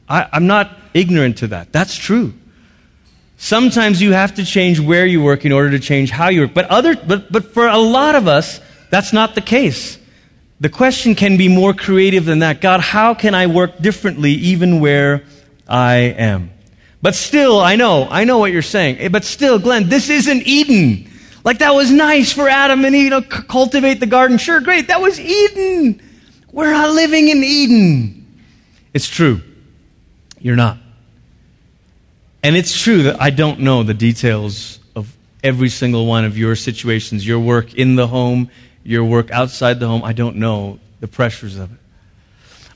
I, 0.08 0.26
I'm 0.32 0.46
not 0.46 0.74
ignorant 0.94 1.38
to 1.38 1.48
that. 1.48 1.70
That's 1.70 1.94
true. 1.94 2.32
Sometimes 3.36 4.00
you 4.00 4.12
have 4.12 4.34
to 4.36 4.44
change 4.44 4.80
where 4.80 5.04
you 5.04 5.22
work 5.22 5.44
in 5.44 5.52
order 5.52 5.70
to 5.70 5.78
change 5.78 6.10
how 6.10 6.28
you 6.28 6.42
work. 6.42 6.54
But, 6.54 6.66
other, 6.66 6.96
but, 6.96 7.30
but 7.30 7.52
for 7.52 7.66
a 7.66 7.78
lot 7.78 8.14
of 8.14 8.26
us, 8.26 8.58
that's 8.90 9.12
not 9.12 9.34
the 9.34 9.40
case. 9.42 9.98
The 10.60 10.68
question 10.68 11.14
can 11.14 11.36
be 11.36 11.48
more 11.48 11.72
creative 11.74 12.24
than 12.24 12.40
that. 12.40 12.60
God, 12.60 12.80
how 12.80 13.14
can 13.14 13.34
I 13.34 13.46
work 13.46 13.78
differently 13.80 14.32
even 14.32 14.80
where 14.80 15.24
I 15.70 15.94
am? 15.94 16.50
But 17.00 17.14
still, 17.14 17.60
I 17.60 17.76
know, 17.76 18.06
I 18.10 18.24
know 18.24 18.38
what 18.38 18.52
you're 18.52 18.60
saying. 18.60 18.98
Eh, 18.98 19.08
but 19.08 19.24
still, 19.24 19.58
Glenn, 19.58 19.88
this 19.88 20.10
isn't 20.10 20.42
Eden. 20.46 21.10
Like 21.44 21.58
that 21.58 21.74
was 21.74 21.90
nice 21.90 22.32
for 22.32 22.48
Adam 22.48 22.84
and 22.84 22.94
Eve 22.94 23.12
to 23.12 23.22
cultivate 23.22 24.00
the 24.00 24.06
garden. 24.06 24.36
Sure, 24.36 24.60
great. 24.60 24.88
That 24.88 25.00
was 25.00 25.18
Eden. 25.18 26.02
We're 26.52 26.72
not 26.72 26.90
living 26.90 27.28
in 27.28 27.42
Eden. 27.42 28.26
It's 28.92 29.08
true. 29.08 29.40
You're 30.40 30.56
not. 30.56 30.76
And 32.42 32.56
it's 32.56 32.78
true 32.78 33.04
that 33.04 33.20
I 33.20 33.30
don't 33.30 33.60
know 33.60 33.82
the 33.82 33.94
details 33.94 34.80
of 34.94 35.14
every 35.42 35.68
single 35.68 36.06
one 36.06 36.24
of 36.24 36.36
your 36.36 36.56
situations, 36.56 37.26
your 37.26 37.38
work 37.38 37.74
in 37.74 37.94
the 37.94 38.06
home, 38.06 38.50
your 38.82 39.04
work 39.04 39.30
outside 39.30 39.80
the 39.80 39.86
home. 39.86 40.02
I 40.04 40.12
don't 40.12 40.36
know 40.36 40.78
the 41.00 41.08
pressures 41.08 41.56
of 41.56 41.72
it. 41.72 41.78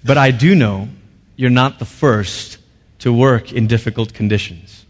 But 0.05 0.17
I 0.19 0.31
do 0.31 0.55
know 0.55 0.89
you're 1.37 1.51
not 1.51 1.79
the 1.79 1.87
first 1.87 2.59
to 3.05 3.13
work 3.13 3.53
in 3.53 3.67
difficult 3.67 4.15
conditions. 4.15 4.87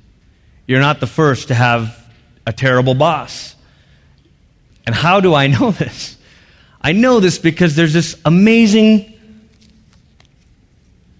You're 0.68 0.78
not 0.78 1.00
the 1.00 1.06
first 1.08 1.48
to 1.48 1.54
have 1.54 2.08
a 2.46 2.52
terrible 2.52 2.94
boss. 2.94 3.56
And 4.86 4.94
how 4.94 5.18
do 5.18 5.34
I 5.34 5.48
know 5.48 5.70
this? 5.82 6.16
I 6.80 6.92
know 6.92 7.18
this 7.18 7.38
because 7.38 7.74
there's 7.74 7.92
this 7.92 8.16
amazing 8.24 9.18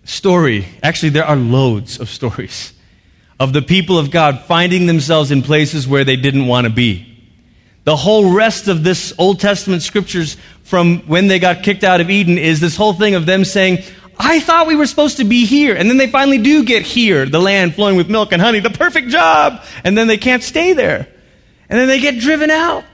story. 0.04 0.66
Actually, 0.84 1.08
there 1.08 1.24
are 1.24 1.34
loads 1.34 1.98
of 1.98 2.08
stories 2.20 2.72
of 3.40 3.52
the 3.52 3.62
people 3.62 3.98
of 3.98 4.12
God 4.12 4.44
finding 4.44 4.86
themselves 4.86 5.32
in 5.32 5.42
places 5.42 5.88
where 5.88 6.04
they 6.04 6.14
didn't 6.14 6.46
want 6.46 6.64
to 6.68 6.72
be. 6.72 7.10
The 7.82 7.96
whole 7.96 8.32
rest 8.32 8.68
of 8.68 8.84
this 8.84 9.12
Old 9.18 9.40
Testament 9.40 9.82
scriptures 9.82 10.36
from 10.62 11.00
when 11.08 11.26
they 11.26 11.40
got 11.40 11.64
kicked 11.64 11.82
out 11.82 12.00
of 12.00 12.08
Eden 12.08 12.38
is 12.38 12.60
this 12.60 12.76
whole 12.76 12.92
thing 12.92 13.16
of 13.16 13.26
them 13.26 13.44
saying, 13.44 13.82
I 14.18 14.40
thought 14.40 14.66
we 14.66 14.76
were 14.76 14.86
supposed 14.86 15.16
to 15.18 15.24
be 15.24 15.44
here. 15.44 15.74
And 15.74 15.88
then 15.88 15.96
they 15.96 16.08
finally 16.08 16.38
do 16.38 16.64
get 16.64 16.82
here, 16.82 17.26
the 17.26 17.40
land 17.40 17.74
flowing 17.74 17.96
with 17.96 18.08
milk 18.08 18.32
and 18.32 18.40
honey, 18.40 18.60
the 18.60 18.70
perfect 18.70 19.08
job. 19.08 19.62
And 19.82 19.96
then 19.96 20.06
they 20.06 20.18
can't 20.18 20.42
stay 20.42 20.72
there. 20.72 21.08
And 21.68 21.78
then 21.78 21.88
they 21.88 22.00
get 22.00 22.18
driven 22.18 22.50
out. 22.50 22.84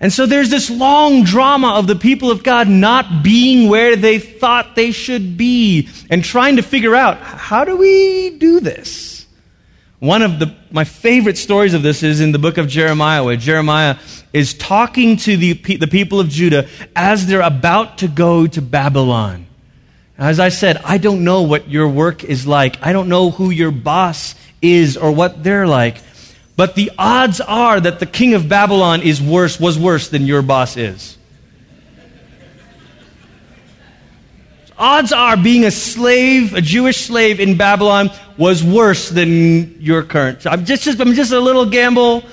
And 0.00 0.12
so 0.12 0.26
there's 0.26 0.50
this 0.50 0.70
long 0.70 1.24
drama 1.24 1.74
of 1.74 1.86
the 1.86 1.96
people 1.96 2.30
of 2.30 2.42
God 2.42 2.68
not 2.68 3.22
being 3.22 3.68
where 3.68 3.96
they 3.96 4.18
thought 4.18 4.74
they 4.74 4.90
should 4.90 5.36
be 5.36 5.88
and 6.10 6.22
trying 6.24 6.56
to 6.56 6.62
figure 6.62 6.94
out 6.94 7.18
how 7.18 7.64
do 7.64 7.76
we 7.76 8.30
do 8.38 8.60
this? 8.60 9.26
One 10.00 10.20
of 10.20 10.38
the, 10.38 10.54
my 10.70 10.84
favorite 10.84 11.38
stories 11.38 11.72
of 11.72 11.82
this 11.82 12.02
is 12.02 12.20
in 12.20 12.32
the 12.32 12.38
book 12.38 12.58
of 12.58 12.68
Jeremiah, 12.68 13.24
where 13.24 13.36
Jeremiah 13.36 13.96
is 14.34 14.52
talking 14.52 15.16
to 15.18 15.36
the, 15.36 15.54
the 15.54 15.86
people 15.86 16.20
of 16.20 16.28
Judah 16.28 16.68
as 16.94 17.26
they're 17.26 17.40
about 17.40 17.98
to 17.98 18.08
go 18.08 18.46
to 18.46 18.60
Babylon. 18.60 19.46
As 20.16 20.38
I 20.38 20.48
said, 20.48 20.78
I 20.84 20.98
don't 20.98 21.24
know 21.24 21.42
what 21.42 21.68
your 21.68 21.88
work 21.88 22.22
is 22.22 22.46
like. 22.46 22.76
I 22.80 22.92
don't 22.92 23.08
know 23.08 23.30
who 23.30 23.50
your 23.50 23.70
boss 23.70 24.34
is 24.62 24.96
or 24.96 25.10
what 25.10 25.42
they're 25.42 25.66
like. 25.66 25.98
But 26.56 26.76
the 26.76 26.92
odds 26.96 27.40
are 27.40 27.80
that 27.80 27.98
the 27.98 28.06
king 28.06 28.34
of 28.34 28.48
Babylon 28.48 29.02
is 29.02 29.20
worse, 29.20 29.58
was 29.58 29.76
worse 29.78 30.08
than 30.08 30.26
your 30.26 30.42
boss 30.42 30.76
is. 30.76 31.18
odds 34.78 35.12
are 35.12 35.36
being 35.36 35.64
a 35.64 35.70
slave, 35.70 36.54
a 36.54 36.60
Jewish 36.60 37.06
slave 37.06 37.40
in 37.40 37.56
Babylon, 37.56 38.10
was 38.36 38.62
worse 38.62 39.08
than 39.08 39.80
your 39.80 40.02
current. 40.02 40.46
I'm 40.46 40.64
just, 40.64 40.82
just, 40.82 41.00
I'm 41.00 41.14
just 41.14 41.32
a 41.32 41.40
little 41.40 41.66
gamble. 41.66 42.24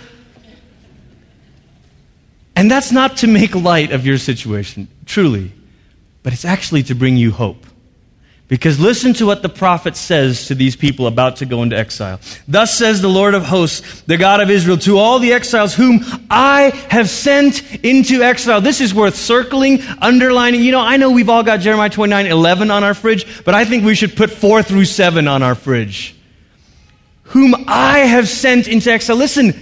And 2.56 2.70
that's 2.70 2.92
not 2.92 3.18
to 3.18 3.28
make 3.28 3.56
light 3.56 3.92
of 3.92 4.06
your 4.06 4.18
situation, 4.18 4.88
truly, 5.06 5.52
but 6.24 6.34
it's 6.34 6.46
actually 6.46 6.84
to 6.84 6.96
bring 6.96 7.18
you 7.18 7.32
hope. 7.32 7.66
Because 8.52 8.82
listen 8.82 9.14
to 9.14 9.26
what 9.26 9.44
the 9.44 9.48
prophet 9.48 9.96
says 9.96 10.48
to 10.48 10.56
these 10.56 10.76
people 10.76 11.08
about 11.08 11.38
to 11.38 11.46
go 11.46 11.64
into 11.64 11.78
exile. 11.78 12.20
Thus 12.50 12.78
says 12.78 13.02
the 13.02 13.08
Lord 13.08 13.34
of 13.34 13.46
hosts, 13.46 14.02
the 14.02 14.18
God 14.18 14.42
of 14.42 14.50
Israel, 14.50 14.76
to 14.80 14.98
all 14.98 15.20
the 15.20 15.32
exiles 15.32 15.74
whom 15.74 16.02
I 16.30 16.64
have 16.90 17.10
sent 17.10 17.76
into 17.76 18.22
exile. 18.22 18.60
This 18.60 18.82
is 18.82 18.94
worth 18.94 19.16
circling, 19.16 19.82
underlining. 20.02 20.64
You 20.64 20.74
know, 20.74 20.82
I 20.82 20.98
know 20.98 21.12
we've 21.12 21.30
all 21.30 21.44
got 21.44 21.62
Jeremiah 21.62 21.90
29, 21.90 22.26
11 22.26 22.72
on 22.72 22.84
our 22.84 22.94
fridge, 22.94 23.46
but 23.46 23.56
I 23.56 23.64
think 23.64 23.86
we 23.86 23.96
should 23.96 24.18
put 24.18 24.30
4 24.30 24.64
through 24.64 24.84
7 24.84 25.30
on 25.30 25.44
our 25.44 25.56
fridge. 25.56 26.14
Whom 27.24 27.56
I 27.70 28.00
have 28.00 28.28
sent 28.28 28.68
into 28.68 28.92
exile. 28.92 29.16
Listen, 29.16 29.54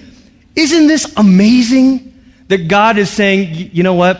isn't 0.55 0.87
this 0.87 1.13
amazing 1.15 2.19
that 2.47 2.67
God 2.67 2.97
is 2.97 3.11
saying, 3.11 3.69
you 3.71 3.83
know 3.83 3.93
what? 3.93 4.19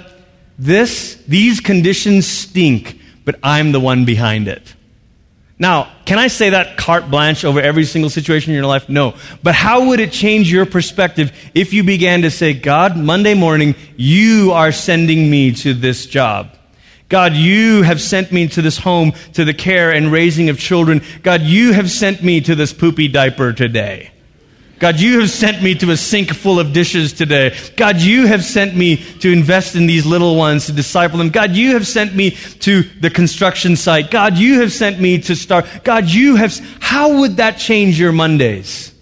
This, 0.59 1.15
these 1.27 1.59
conditions 1.59 2.27
stink 2.27 2.98
but 3.29 3.39
I'm 3.43 3.71
the 3.71 3.79
one 3.79 4.05
behind 4.05 4.47
it. 4.47 4.73
Now, 5.59 5.93
can 6.05 6.17
I 6.17 6.29
say 6.29 6.49
that 6.49 6.77
carte 6.77 7.11
blanche 7.11 7.45
over 7.45 7.61
every 7.61 7.85
single 7.85 8.09
situation 8.09 8.53
in 8.53 8.55
your 8.57 8.65
life? 8.65 8.89
No. 8.89 9.13
But 9.43 9.53
how 9.53 9.89
would 9.89 9.99
it 9.99 10.11
change 10.11 10.51
your 10.51 10.65
perspective 10.65 11.31
if 11.53 11.71
you 11.71 11.83
began 11.83 12.23
to 12.23 12.31
say, 12.31 12.55
God, 12.55 12.97
Monday 12.97 13.35
morning, 13.35 13.75
you 13.95 14.51
are 14.53 14.71
sending 14.71 15.29
me 15.29 15.51
to 15.51 15.75
this 15.75 16.07
job? 16.07 16.55
God, 17.07 17.33
you 17.33 17.83
have 17.83 18.01
sent 18.01 18.31
me 18.31 18.47
to 18.47 18.63
this 18.63 18.79
home, 18.79 19.11
to 19.33 19.45
the 19.45 19.53
care 19.53 19.91
and 19.91 20.11
raising 20.11 20.49
of 20.49 20.57
children. 20.57 21.03
God, 21.21 21.43
you 21.43 21.73
have 21.73 21.91
sent 21.91 22.23
me 22.23 22.41
to 22.41 22.55
this 22.55 22.73
poopy 22.73 23.09
diaper 23.09 23.53
today. 23.53 24.09
God, 24.79 24.99
you 24.99 25.19
have 25.19 25.29
sent 25.29 25.61
me 25.61 25.75
to 25.75 25.91
a 25.91 25.97
sink 25.97 26.33
full 26.33 26.57
of 26.57 26.71
dishes 26.71 27.11
today. 27.11 27.55
God, 27.75 27.97
you 27.97 28.27
have 28.27 28.45
sent 28.45 28.75
me 28.75 28.95
to 29.19 29.31
invest 29.31 29.75
in 29.75 29.87
these 29.87 30.05
little 30.05 30.37
ones, 30.37 30.67
to 30.67 30.71
disciple 30.71 31.17
them. 31.17 31.29
God, 31.29 31.51
you 31.51 31.73
have 31.73 31.85
sent 31.85 32.15
me 32.15 32.31
to 32.31 32.83
the 32.83 33.09
construction 33.09 33.75
site. 33.75 34.09
God, 34.09 34.37
you 34.37 34.61
have 34.61 34.71
sent 34.71 34.99
me 34.99 35.19
to 35.23 35.35
start. 35.35 35.65
God, 35.83 36.09
you 36.09 36.37
have. 36.37 36.57
How 36.79 37.19
would 37.19 37.37
that 37.37 37.57
change 37.57 37.99
your 37.99 38.13
Mondays? 38.13 38.93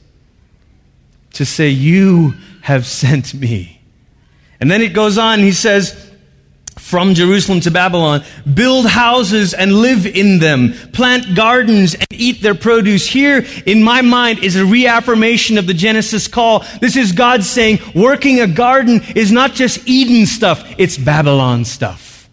To 1.34 1.46
say, 1.46 1.70
You 1.70 2.34
have 2.62 2.86
sent 2.88 3.36
me. 3.36 3.80
And 4.60 4.72
then 4.72 4.82
it 4.82 4.94
goes 4.94 5.20
on, 5.20 5.40
he 5.40 5.52
says, 5.52 6.12
from 6.88 7.16
Jerusalem 7.16 7.60
to 7.60 7.70
Babylon, 7.70 8.24
build 8.54 8.86
houses 8.86 9.54
and 9.54 9.74
live 9.74 10.06
in 10.06 10.40
them, 10.40 10.72
plant 10.94 11.36
gardens 11.36 11.96
and 11.96 12.08
eat 12.12 12.42
their 12.42 12.56
produce. 12.56 13.06
Here, 13.06 13.46
in 13.66 13.84
my 13.84 14.02
mind, 14.02 14.40
is 14.40 14.56
a 14.56 14.66
reaffirmation 14.66 15.58
of 15.58 15.68
the 15.68 15.74
Genesis 15.74 16.30
call. 16.30 16.64
This 16.80 16.96
is 16.96 17.12
God 17.12 17.44
saying, 17.44 17.80
working 17.94 18.40
a 18.40 18.48
garden 18.48 19.02
is 19.18 19.34
not 19.34 19.54
just 19.54 19.86
Eden 19.86 20.26
stuff, 20.26 20.64
it's 20.78 20.98
Babylon 20.98 21.66
stuff. 21.66 22.30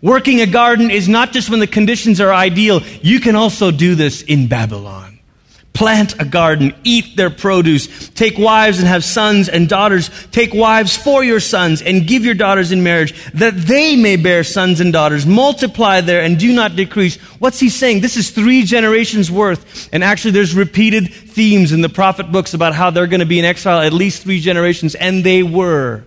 Working 0.00 0.40
a 0.40 0.46
garden 0.46 0.88
is 0.88 1.08
not 1.08 1.32
just 1.32 1.50
when 1.50 1.58
the 1.58 1.66
conditions 1.66 2.20
are 2.20 2.32
ideal, 2.32 2.82
you 3.02 3.18
can 3.18 3.34
also 3.34 3.72
do 3.72 3.96
this 3.96 4.22
in 4.22 4.46
Babylon. 4.46 5.19
Plant 5.72 6.20
a 6.20 6.24
garden, 6.24 6.74
eat 6.84 7.16
their 7.16 7.30
produce, 7.30 8.08
take 8.10 8.36
wives 8.36 8.80
and 8.80 8.88
have 8.88 9.04
sons 9.04 9.48
and 9.48 9.68
daughters, 9.68 10.10
take 10.30 10.52
wives 10.52 10.96
for 10.96 11.24
your 11.24 11.40
sons 11.40 11.80
and 11.80 12.06
give 12.06 12.24
your 12.24 12.34
daughters 12.34 12.70
in 12.72 12.82
marriage 12.82 13.14
that 13.32 13.56
they 13.56 13.96
may 13.96 14.16
bear 14.16 14.44
sons 14.44 14.80
and 14.80 14.92
daughters. 14.92 15.24
Multiply 15.24 16.02
there 16.02 16.22
and 16.22 16.38
do 16.38 16.52
not 16.52 16.76
decrease. 16.76 17.16
What's 17.38 17.60
he 17.60 17.70
saying? 17.70 18.00
This 18.00 18.16
is 18.16 18.30
three 18.30 18.64
generations 18.64 19.30
worth. 19.30 19.88
And 19.92 20.04
actually 20.04 20.32
there's 20.32 20.54
repeated 20.54 21.14
themes 21.14 21.72
in 21.72 21.80
the 21.80 21.88
prophet 21.88 22.30
books 22.30 22.52
about 22.52 22.74
how 22.74 22.90
they're 22.90 23.06
going 23.06 23.20
to 23.20 23.26
be 23.26 23.38
in 23.38 23.44
exile 23.44 23.80
at 23.80 23.92
least 23.92 24.22
three 24.22 24.40
generations, 24.40 24.94
and 24.94 25.24
they 25.24 25.42
were. 25.42 26.04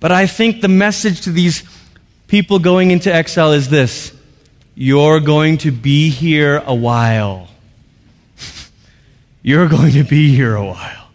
But 0.00 0.10
I 0.10 0.26
think 0.26 0.62
the 0.62 0.68
message 0.68 1.20
to 1.22 1.30
these 1.30 1.62
people 2.26 2.58
going 2.58 2.90
into 2.90 3.12
exile 3.14 3.52
is 3.52 3.68
this. 3.68 4.12
You're 4.74 5.20
going 5.20 5.58
to 5.58 5.70
be 5.70 6.08
here 6.08 6.62
a 6.64 6.74
while. 6.74 7.48
You're 9.42 9.68
going 9.68 9.92
to 9.92 10.04
be 10.04 10.34
here 10.34 10.54
a 10.54 10.64
while. 10.64 11.08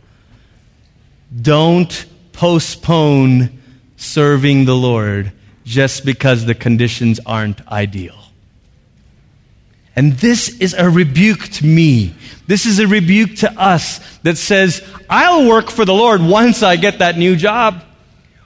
Don't 1.41 2.05
postpone 2.33 3.61
serving 3.97 4.65
the 4.65 4.75
Lord 4.75 5.31
just 5.63 6.05
because 6.05 6.45
the 6.45 6.55
conditions 6.55 7.19
aren't 7.25 7.65
ideal. 7.67 8.15
And 9.95 10.13
this 10.13 10.59
is 10.59 10.73
a 10.73 10.89
rebuke 10.89 11.43
to 11.43 11.65
me. 11.65 12.13
This 12.47 12.65
is 12.65 12.79
a 12.79 12.87
rebuke 12.87 13.37
to 13.37 13.51
us 13.59 13.99
that 14.23 14.37
says, 14.37 14.83
I'll 15.09 15.47
work 15.47 15.69
for 15.69 15.85
the 15.85 15.93
Lord 15.93 16.21
once 16.21 16.63
I 16.63 16.75
get 16.75 16.99
that 16.99 17.17
new 17.17 17.35
job, 17.35 17.81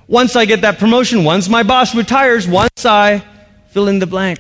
once 0.08 0.36
I 0.36 0.46
get 0.46 0.62
that 0.62 0.78
promotion, 0.78 1.24
once 1.24 1.50
my 1.50 1.64
boss 1.64 1.96
retires, 1.96 2.48
once 2.48 2.86
I 2.86 3.24
fill 3.72 3.88
in 3.88 4.00
the 4.00 4.08
blank. 4.08 4.40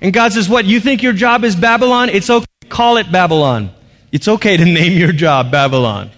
And 0.00 0.12
God 0.12 0.32
says, 0.32 0.48
What? 0.48 0.64
You 0.64 0.80
think 0.80 1.02
your 1.02 1.12
job 1.12 1.44
is 1.44 1.56
Babylon? 1.56 2.08
It's 2.08 2.30
okay. 2.30 2.46
Call 2.68 2.96
it 2.96 3.10
Babylon. 3.12 3.70
It's 4.12 4.28
okay 4.28 4.56
to 4.56 4.64
name 4.64 4.98
your 4.98 5.12
job 5.12 5.50
Babylon. 5.50 6.10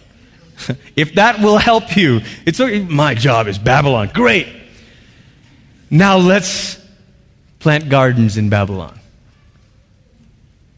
if 0.96 1.14
that 1.14 1.40
will 1.40 1.59
help 1.59 1.96
you, 1.96 2.20
it's 2.44 2.61
okay. 2.61 2.81
My 2.81 3.14
job 3.14 3.48
is 3.48 3.59
Babylon. 3.59 4.11
Great. 4.12 4.48
Now 5.90 6.18
let's 6.18 6.79
plant 7.61 7.88
gardens 7.88 8.37
in 8.37 8.51
Babylon. 8.51 8.98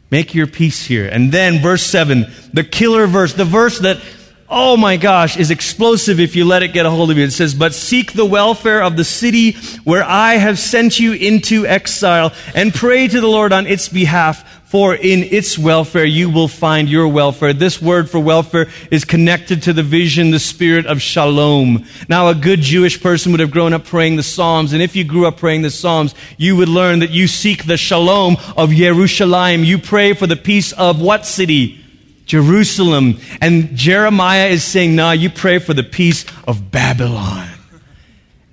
Make 0.09 0.35
your 0.35 0.47
peace 0.47 0.85
here. 0.85 1.07
And 1.07 1.31
then 1.31 1.59
verse 1.59 1.83
7, 1.83 2.25
the 2.53 2.63
killer 2.63 3.07
verse, 3.07 3.33
the 3.33 3.45
verse 3.45 3.79
that, 3.79 4.01
oh 4.49 4.75
my 4.75 4.97
gosh, 4.97 5.37
is 5.37 5.51
explosive 5.51 6.19
if 6.19 6.35
you 6.35 6.43
let 6.43 6.63
it 6.63 6.73
get 6.73 6.85
a 6.85 6.89
hold 6.89 7.11
of 7.11 7.17
you. 7.17 7.23
It 7.23 7.31
says, 7.31 7.55
But 7.55 7.73
seek 7.73 8.11
the 8.11 8.25
welfare 8.25 8.83
of 8.83 8.97
the 8.97 9.05
city 9.05 9.53
where 9.83 10.03
I 10.03 10.33
have 10.33 10.59
sent 10.59 10.99
you 10.99 11.13
into 11.13 11.65
exile 11.65 12.33
and 12.53 12.73
pray 12.73 13.07
to 13.07 13.21
the 13.21 13.27
Lord 13.27 13.53
on 13.53 13.67
its 13.67 13.87
behalf 13.87 14.60
for 14.71 14.95
in 14.95 15.21
its 15.21 15.59
welfare 15.59 16.05
you 16.05 16.29
will 16.29 16.47
find 16.47 16.87
your 16.87 17.05
welfare. 17.05 17.51
This 17.51 17.81
word 17.81 18.09
for 18.09 18.21
welfare 18.21 18.69
is 18.89 19.03
connected 19.03 19.63
to 19.63 19.73
the 19.73 19.83
vision, 19.83 20.31
the 20.31 20.39
spirit 20.39 20.85
of 20.85 21.01
shalom. 21.01 21.85
Now, 22.07 22.29
a 22.29 22.35
good 22.35 22.61
Jewish 22.61 23.03
person 23.03 23.33
would 23.33 23.41
have 23.41 23.51
grown 23.51 23.73
up 23.73 23.83
praying 23.83 24.15
the 24.15 24.23
Psalms, 24.23 24.71
and 24.71 24.81
if 24.81 24.95
you 24.95 25.03
grew 25.03 25.27
up 25.27 25.35
praying 25.35 25.63
the 25.63 25.69
Psalms, 25.69 26.15
you 26.37 26.55
would 26.55 26.69
learn 26.69 26.99
that 26.99 27.09
you 27.09 27.27
seek 27.27 27.65
the 27.65 27.75
shalom 27.75 28.37
of 28.55 28.69
Yerushalayim. 28.69 29.65
You 29.65 29.77
pray 29.77 30.13
for 30.13 30.25
the 30.25 30.37
peace 30.37 30.71
of 30.71 31.01
what 31.01 31.25
city? 31.25 31.83
Jerusalem. 32.25 33.19
And 33.41 33.75
Jeremiah 33.75 34.47
is 34.47 34.63
saying, 34.63 34.95
nah, 34.95 35.11
you 35.11 35.29
pray 35.29 35.59
for 35.59 35.73
the 35.73 35.83
peace 35.83 36.23
of 36.47 36.71
Babylon. 36.71 37.49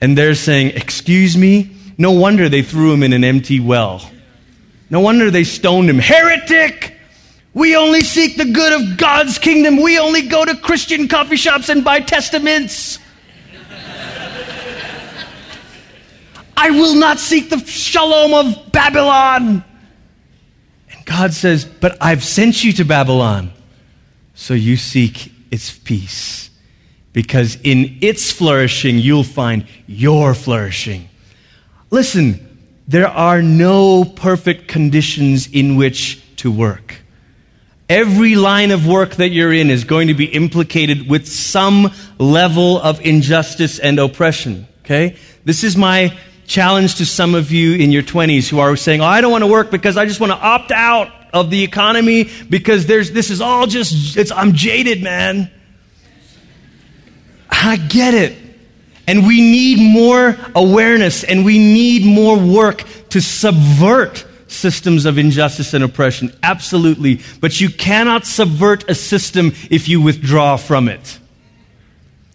And 0.01 0.19
they're 0.19 0.35
saying, 0.35 0.73
excuse 0.75 1.37
me? 1.37 1.77
No 1.97 2.11
wonder 2.11 2.49
they 2.49 2.63
threw 2.63 2.93
him 2.93 3.05
in 3.05 3.13
an 3.13 3.23
empty 3.23 3.61
well. 3.61 4.11
No 4.91 5.01
wonder 5.01 5.31
they 5.31 5.45
stoned 5.45 5.91
him. 5.91 5.99
Heretic! 5.99 6.95
We 7.55 7.77
only 7.77 8.03
seek 8.03 8.37
the 8.37 8.45
good 8.45 8.73
of 8.73 8.97
God's 8.99 9.39
kingdom. 9.39 9.83
We 9.83 9.99
only 9.99 10.23
go 10.23 10.45
to 10.45 10.57
Christian 10.57 11.09
coffee 11.09 11.37
shops 11.37 11.69
and 11.69 11.85
buy 11.85 12.01
testaments. 12.01 12.99
I 16.57 16.71
will 16.71 16.97
not 16.97 17.19
seek 17.19 17.51
the 17.51 17.59
shalom 17.59 18.35
of 18.35 18.73
Babylon. 18.73 19.65
And 20.91 21.07
God 21.07 21.33
says, 21.33 21.65
But 21.65 21.97
I've 22.01 22.25
sent 22.25 22.65
you 22.65 22.73
to 22.75 22.85
Babylon, 22.85 23.53
so 24.35 24.55
you 24.55 24.77
seek 24.77 25.33
its 25.51 25.77
peace. 25.77 26.51
Because 27.13 27.57
in 27.63 27.99
its 28.01 28.33
flourishing, 28.33 28.99
you'll 28.99 29.25
find 29.25 29.67
your 29.87 30.35
flourishing. 30.35 31.09
Listen, 31.91 32.48
there 32.89 33.07
are 33.07 33.43
no 33.43 34.03
perfect 34.05 34.67
conditions 34.67 35.47
in 35.47 35.77
which 35.77 36.23
to 36.37 36.51
work. 36.51 36.97
Every 37.89 38.35
line 38.35 38.71
of 38.71 38.87
work 38.87 39.17
that 39.17 39.29
you're 39.29 39.53
in 39.53 39.71
is 39.71 39.85
going 39.85 40.09
to 40.09 40.15
be 40.15 40.25
implicated 40.25 41.09
with 41.09 41.29
some 41.29 41.93
level 42.19 42.81
of 42.81 43.01
injustice 43.03 43.79
and 43.79 43.99
oppression. 43.99 44.67
Okay? 44.81 45.17
This 45.45 45.65
is 45.65 45.77
my 45.77 46.17
challenge 46.47 46.97
to 46.97 47.07
some 47.07 47.35
of 47.35 47.53
you 47.53 47.75
in 47.75 47.93
your 47.93 48.03
20s 48.03 48.49
who 48.49 48.59
are 48.59 48.75
saying, 48.75 49.03
Oh, 49.03 49.05
I 49.05 49.21
don't 49.21 49.31
want 49.31 49.43
to 49.43 49.49
work 49.49 49.71
because 49.71 49.99
I 49.99 50.07
just 50.07 50.19
want 50.19 50.33
to 50.33 50.39
opt 50.39 50.71
out 50.71 51.13
of 51.35 51.51
the 51.51 51.63
economy 51.63 52.31
because 52.49 52.87
there's, 52.87 53.13
this 53.13 53.31
is 53.31 53.43
all 53.43 53.67
just, 53.67 54.33
I'm 54.33 54.55
jaded, 54.55 55.03
man. 55.03 55.51
I 57.51 57.77
get 57.77 58.15
it. 58.15 58.48
And 59.09 59.27
we 59.27 59.41
need 59.41 59.81
more 59.81 60.37
awareness 60.55 61.25
and 61.25 61.43
we 61.43 61.59
need 61.59 62.05
more 62.05 62.39
work 62.39 62.85
to 63.09 63.23
subvert 63.23 64.27
systems 64.49 65.07
of 65.07 65.17
injustice 65.17 65.73
and 65.73 65.83
oppression. 65.83 66.31
Absolutely. 66.43 67.21
But 67.41 67.59
you 67.59 67.71
cannot 67.71 68.27
subvert 68.27 68.89
a 68.91 68.95
system 68.95 69.53
if 69.71 69.89
you 69.89 70.03
withdraw 70.03 70.59
from 70.59 70.89
it. 70.89 71.19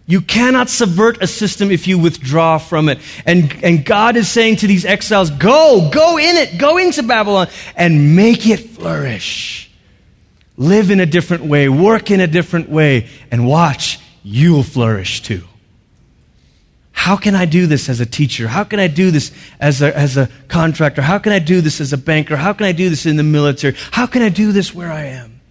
You 0.07 0.19
cannot 0.19 0.67
subvert 0.67 1.21
a 1.21 1.27
system 1.27 1.69
if 1.69 1.88
you 1.88 1.99
withdraw 1.99 2.57
from 2.57 2.89
it. 2.89 2.97
And, 3.23 3.55
and 3.63 3.86
God 3.86 4.17
is 4.17 4.27
saying 4.27 4.57
to 4.57 4.67
these 4.67 4.83
exiles, 4.83 5.29
go, 5.29 5.91
go 5.93 6.17
in 6.17 6.38
it, 6.38 6.57
go 6.57 6.77
into 6.77 7.03
Babylon 7.03 7.49
and 7.75 8.15
make 8.15 8.47
it 8.47 8.71
flourish. 8.71 9.71
Live 10.57 10.89
in 10.89 10.99
a 10.99 11.05
different 11.05 11.45
way, 11.45 11.69
work 11.69 12.09
in 12.09 12.19
a 12.19 12.27
different 12.27 12.69
way, 12.69 13.09
and 13.29 13.47
watch, 13.47 13.99
you'll 14.23 14.63
flourish 14.63 15.21
too. 15.21 15.43
How 16.93 17.17
can 17.17 17.36
I 17.36 17.45
do 17.45 17.67
this 17.67 17.89
as 17.89 17.99
a 17.99 18.06
teacher? 18.06 18.47
How 18.47 18.63
can 18.63 18.79
I 18.79 18.88
do 18.88 19.12
this 19.12 19.32
as 19.60 19.82
a, 19.82 19.95
as 19.97 20.15
a 20.15 20.29
contractor? 20.47 21.01
How 21.01 21.17
can 21.17 21.34
I 21.34 21.39
do 21.39 21.60
this 21.60 21.82
as 21.82 21.91
a 21.91 21.97
banker? 21.97 22.38
How 22.38 22.53
can 22.53 22.65
I 22.65 22.71
do 22.71 22.89
this 22.89 23.06
in 23.06 23.17
the 23.17 23.23
military? 23.23 23.75
How 23.91 24.06
can 24.06 24.21
I 24.21 24.29
do 24.29 24.53
this 24.53 24.73
where 24.73 24.91
I 24.91 25.06
am? 25.06 25.41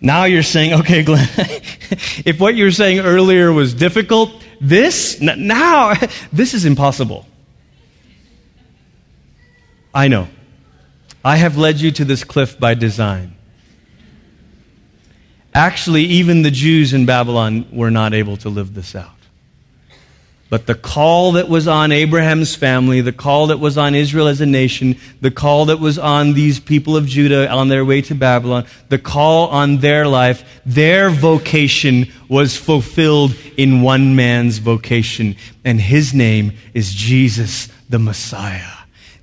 Now 0.00 0.24
you're 0.24 0.42
saying, 0.42 0.74
okay, 0.80 1.02
Glenn, 1.02 1.28
if 1.38 2.38
what 2.38 2.54
you 2.54 2.64
were 2.64 2.70
saying 2.72 2.98
earlier 2.98 3.50
was 3.52 3.72
difficult, 3.72 4.30
this, 4.60 5.20
now, 5.20 5.94
this 6.32 6.52
is 6.52 6.64
impossible. 6.64 7.26
I 9.94 10.08
know. 10.08 10.28
I 11.24 11.36
have 11.36 11.56
led 11.56 11.80
you 11.80 11.90
to 11.92 12.04
this 12.04 12.22
cliff 12.22 12.58
by 12.58 12.74
design. 12.74 13.34
Actually, 15.54 16.02
even 16.04 16.42
the 16.42 16.50
Jews 16.50 16.92
in 16.92 17.06
Babylon 17.06 17.66
were 17.72 17.90
not 17.90 18.12
able 18.12 18.36
to 18.38 18.50
live 18.50 18.74
this 18.74 18.94
out. 18.94 19.15
But 20.48 20.66
the 20.66 20.76
call 20.76 21.32
that 21.32 21.48
was 21.48 21.66
on 21.66 21.90
Abraham's 21.90 22.54
family, 22.54 23.00
the 23.00 23.12
call 23.12 23.48
that 23.48 23.58
was 23.58 23.76
on 23.76 23.96
Israel 23.96 24.28
as 24.28 24.40
a 24.40 24.46
nation, 24.46 24.96
the 25.20 25.32
call 25.32 25.64
that 25.66 25.80
was 25.80 25.98
on 25.98 26.34
these 26.34 26.60
people 26.60 26.96
of 26.96 27.06
Judah 27.06 27.50
on 27.50 27.68
their 27.68 27.84
way 27.84 28.00
to 28.02 28.14
Babylon, 28.14 28.64
the 28.88 28.98
call 28.98 29.48
on 29.48 29.78
their 29.78 30.06
life, 30.06 30.60
their 30.64 31.10
vocation 31.10 32.06
was 32.28 32.56
fulfilled 32.56 33.34
in 33.56 33.82
one 33.82 34.14
man's 34.14 34.58
vocation. 34.58 35.34
And 35.64 35.80
his 35.80 36.14
name 36.14 36.52
is 36.74 36.94
Jesus 36.94 37.68
the 37.88 37.98
Messiah. 37.98 38.75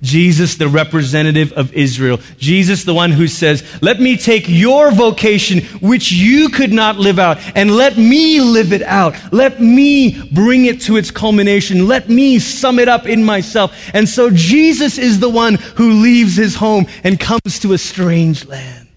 Jesus, 0.04 0.56
the 0.56 0.68
representative 0.68 1.52
of 1.54 1.72
Israel. 1.72 2.20
Jesus, 2.38 2.84
the 2.84 2.94
one 2.94 3.10
who 3.10 3.26
says, 3.26 3.64
Let 3.82 4.00
me 4.00 4.16
take 4.16 4.44
your 4.46 4.92
vocation, 4.92 5.64
which 5.80 6.12
you 6.12 6.50
could 6.50 6.72
not 6.72 6.96
live 6.96 7.18
out, 7.18 7.38
and 7.56 7.74
let 7.74 7.96
me 7.96 8.40
live 8.40 8.72
it 8.72 8.82
out. 8.82 9.14
Let 9.32 9.60
me 9.60 10.30
bring 10.30 10.66
it 10.66 10.82
to 10.82 10.96
its 10.96 11.10
culmination. 11.10 11.88
Let 11.88 12.08
me 12.08 12.38
sum 12.38 12.78
it 12.78 12.88
up 12.88 13.06
in 13.06 13.24
myself. 13.24 13.74
And 13.94 14.08
so 14.08 14.30
Jesus 14.30 14.98
is 14.98 15.18
the 15.18 15.30
one 15.30 15.54
who 15.54 16.02
leaves 16.02 16.36
his 16.36 16.54
home 16.54 16.86
and 17.02 17.18
comes 17.18 17.58
to 17.60 17.72
a 17.72 17.78
strange 17.78 18.46
land. 18.46 18.88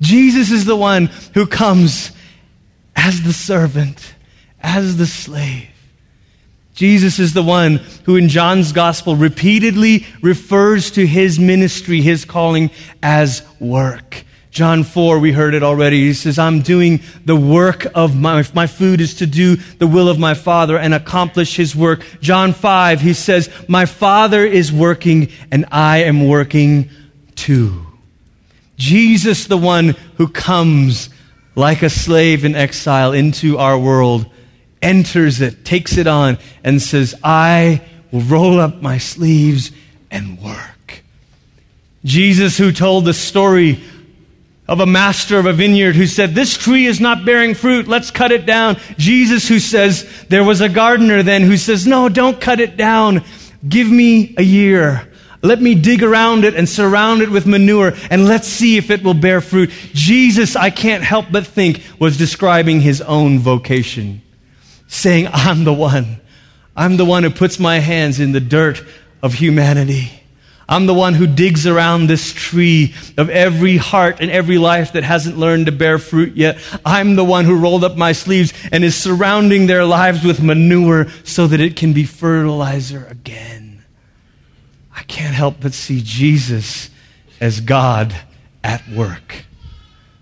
Jesus 0.00 0.50
is 0.50 0.64
the 0.64 0.76
one 0.76 1.06
who 1.34 1.46
comes 1.46 2.10
as 2.96 3.22
the 3.22 3.32
servant, 3.32 4.14
as 4.62 4.96
the 4.96 5.06
slave 5.06 5.70
Jesus 6.80 7.18
is 7.18 7.34
the 7.34 7.42
one 7.42 7.76
who 8.06 8.16
in 8.16 8.30
John's 8.30 8.72
gospel 8.72 9.14
repeatedly 9.14 10.06
refers 10.22 10.90
to 10.92 11.06
his 11.06 11.38
ministry, 11.38 12.00
his 12.00 12.24
calling 12.24 12.70
as 13.02 13.46
work. 13.60 14.24
John 14.50 14.84
4, 14.84 15.18
we 15.18 15.30
heard 15.30 15.52
it 15.52 15.62
already. 15.62 16.06
He 16.06 16.14
says, 16.14 16.38
I'm 16.38 16.62
doing 16.62 17.02
the 17.26 17.36
work 17.36 17.86
of 17.94 18.18
my, 18.18 18.46
my 18.54 18.66
food 18.66 19.02
is 19.02 19.16
to 19.16 19.26
do 19.26 19.56
the 19.56 19.86
will 19.86 20.08
of 20.08 20.18
my 20.18 20.32
Father 20.32 20.78
and 20.78 20.94
accomplish 20.94 21.54
his 21.54 21.76
work. 21.76 22.02
John 22.22 22.54
5, 22.54 23.02
he 23.02 23.12
says, 23.12 23.50
My 23.68 23.84
Father 23.84 24.42
is 24.46 24.72
working 24.72 25.28
and 25.52 25.66
I 25.70 26.04
am 26.04 26.26
working 26.26 26.88
too. 27.34 27.88
Jesus, 28.78 29.44
the 29.44 29.58
one 29.58 29.90
who 30.16 30.28
comes 30.28 31.10
like 31.54 31.82
a 31.82 31.90
slave 31.90 32.42
in 32.42 32.54
exile 32.54 33.12
into 33.12 33.58
our 33.58 33.78
world 33.78 34.24
enters 34.82 35.40
it, 35.40 35.64
takes 35.64 35.96
it 35.96 36.06
on, 36.06 36.38
and 36.64 36.80
says, 36.80 37.14
I 37.22 37.82
will 38.10 38.22
roll 38.22 38.60
up 38.60 38.82
my 38.82 38.98
sleeves 38.98 39.72
and 40.10 40.40
work. 40.40 41.02
Jesus, 42.04 42.56
who 42.56 42.72
told 42.72 43.04
the 43.04 43.14
story 43.14 43.82
of 44.66 44.80
a 44.80 44.86
master 44.86 45.38
of 45.38 45.46
a 45.46 45.52
vineyard 45.52 45.96
who 45.96 46.06
said, 46.06 46.34
This 46.34 46.56
tree 46.56 46.86
is 46.86 47.00
not 47.00 47.24
bearing 47.24 47.54
fruit, 47.54 47.88
let's 47.88 48.10
cut 48.10 48.32
it 48.32 48.46
down. 48.46 48.76
Jesus, 48.96 49.48
who 49.48 49.58
says, 49.58 50.08
There 50.28 50.44
was 50.44 50.60
a 50.60 50.68
gardener 50.68 51.22
then 51.22 51.42
who 51.42 51.56
says, 51.56 51.86
No, 51.86 52.08
don't 52.08 52.40
cut 52.40 52.60
it 52.60 52.76
down. 52.76 53.24
Give 53.68 53.90
me 53.90 54.34
a 54.38 54.42
year. 54.42 55.06
Let 55.42 55.60
me 55.60 55.74
dig 55.74 56.02
around 56.02 56.44
it 56.44 56.54
and 56.54 56.68
surround 56.68 57.22
it 57.22 57.30
with 57.30 57.46
manure 57.46 57.94
and 58.10 58.26
let's 58.26 58.46
see 58.46 58.76
if 58.76 58.90
it 58.90 59.02
will 59.02 59.14
bear 59.14 59.40
fruit. 59.40 59.70
Jesus, 59.92 60.54
I 60.54 60.68
can't 60.68 61.02
help 61.02 61.26
but 61.32 61.46
think, 61.46 61.82
was 61.98 62.18
describing 62.18 62.80
his 62.80 63.00
own 63.00 63.38
vocation 63.38 64.20
saying, 64.90 65.28
I'm 65.32 65.64
the 65.64 65.72
one. 65.72 66.20
I'm 66.76 66.96
the 66.96 67.04
one 67.04 67.22
who 67.22 67.30
puts 67.30 67.58
my 67.58 67.78
hands 67.78 68.20
in 68.20 68.32
the 68.32 68.40
dirt 68.40 68.84
of 69.22 69.34
humanity. 69.34 70.10
I'm 70.68 70.86
the 70.86 70.94
one 70.94 71.14
who 71.14 71.26
digs 71.26 71.66
around 71.66 72.06
this 72.06 72.32
tree 72.32 72.94
of 73.16 73.28
every 73.28 73.76
heart 73.76 74.18
and 74.20 74.30
every 74.30 74.58
life 74.58 74.92
that 74.92 75.02
hasn't 75.02 75.36
learned 75.36 75.66
to 75.66 75.72
bear 75.72 75.98
fruit 75.98 76.36
yet. 76.36 76.58
I'm 76.84 77.16
the 77.16 77.24
one 77.24 77.44
who 77.44 77.58
rolled 77.58 77.82
up 77.82 77.96
my 77.96 78.12
sleeves 78.12 78.52
and 78.70 78.84
is 78.84 78.94
surrounding 78.94 79.66
their 79.66 79.84
lives 79.84 80.24
with 80.24 80.42
manure 80.42 81.08
so 81.24 81.46
that 81.46 81.60
it 81.60 81.76
can 81.76 81.92
be 81.92 82.04
fertilizer 82.04 83.06
again. 83.10 83.84
I 84.94 85.02
can't 85.04 85.34
help 85.34 85.56
but 85.60 85.72
see 85.72 86.02
Jesus 86.04 86.90
as 87.40 87.60
God 87.60 88.14
at 88.62 88.86
work. 88.88 89.44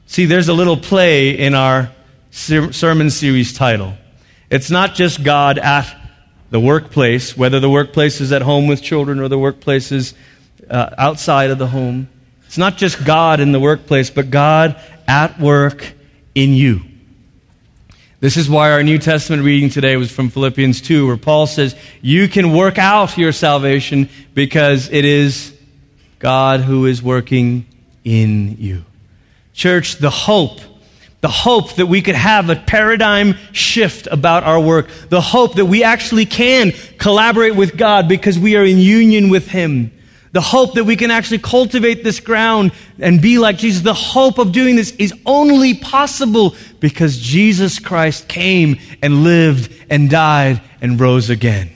See, 0.07 0.25
there's 0.25 0.49
a 0.49 0.55
little 0.55 0.77
play 0.77 1.31
in 1.31 1.55
our 1.55 1.91
sermon 2.31 3.11
series 3.11 3.53
title. 3.53 3.95
It's 4.51 4.71
not 4.71 4.95
just 4.95 5.23
God 5.23 5.59
at 5.59 5.95
the 6.51 6.61
workplace, 6.61 7.37
whether 7.37 7.61
the 7.61 7.69
workplace 7.69 8.21
is 8.21 8.33
at 8.33 8.43
home 8.43 8.67
with 8.67 8.83
children 8.83 9.21
or 9.21 9.29
the 9.29 9.39
workplace 9.39 9.93
is 9.93 10.15
uh, 10.71 10.91
outside 10.97 11.51
of 11.51 11.59
the 11.59 11.67
home. 11.67 12.09
It's 12.47 12.59
not 12.59 12.79
just 12.79 13.05
God 13.05 13.41
in 13.41 13.53
the 13.53 13.61
workplace, 13.61 14.09
but 14.09 14.31
God 14.31 14.81
at 15.07 15.39
work 15.39 15.93
in 16.35 16.55
you. 16.55 16.81
This 18.21 18.37
is 18.37 18.49
why 18.49 18.73
our 18.73 18.83
New 18.83 18.99
Testament 18.99 19.45
reading 19.45 19.71
today 19.71 19.97
was 19.97 20.11
from 20.11 20.31
Philippians 20.31 20.81
2, 20.81 21.07
where 21.07 21.17
Paul 21.17 21.47
says, 21.47 21.77
You 22.01 22.27
can 22.27 22.53
work 22.53 22.79
out 22.79 23.17
your 23.17 23.33
salvation 23.33 24.09
because 24.35 24.89
it 24.89 25.05
is 25.05 25.55
God 26.19 26.61
who 26.61 26.87
is 26.87 27.03
working 27.03 27.67
in 28.03 28.57
you. 28.59 28.85
Church, 29.53 29.97
the 29.97 30.11
hope 30.11 30.61
the 31.21 31.29
hope 31.29 31.75
that 31.75 31.87
we 31.87 32.01
could 32.01 32.15
have 32.15 32.49
a 32.49 32.57
paradigm 32.57 33.35
shift 33.53 34.07
about 34.07 34.45
our 34.45 34.61
work. 34.61 34.89
The 35.09 35.21
hope 35.21 35.55
that 35.57 35.67
we 35.67 35.83
actually 35.83 36.27
can 36.27 36.73
collaborate 36.99 37.57
with 37.57 37.77
God 37.77 38.09
because 38.09 38.39
we 38.39 38.57
are 38.57 38.65
in 38.65 38.79
union 38.79 39.29
with 39.29 39.49
Him. 39.49 39.93
The 40.33 40.41
hope 40.41 40.75
that 40.75 40.85
we 40.85 40.95
can 40.95 41.11
actually 41.11 41.39
cultivate 41.39 42.05
this 42.05 42.21
ground 42.21 42.73
and 42.99 43.21
be 43.21 43.39
like 43.39 43.59
Jesus. 43.59 43.83
The 43.83 43.95
hope 43.95 44.39
of 44.39 44.53
doing 44.53 44.77
this 44.77 44.93
is 44.93 45.13
only 45.27 45.75
possible 45.75 46.55
because 46.81 47.19
Jesus 47.19 47.79
Christ 47.79 48.29
came 48.29 48.79
and 49.03 49.25
lived 49.25 49.75
and 49.91 50.09
died 50.11 50.61
and 50.81 51.01
rose 51.01 51.31
again. 51.31 51.71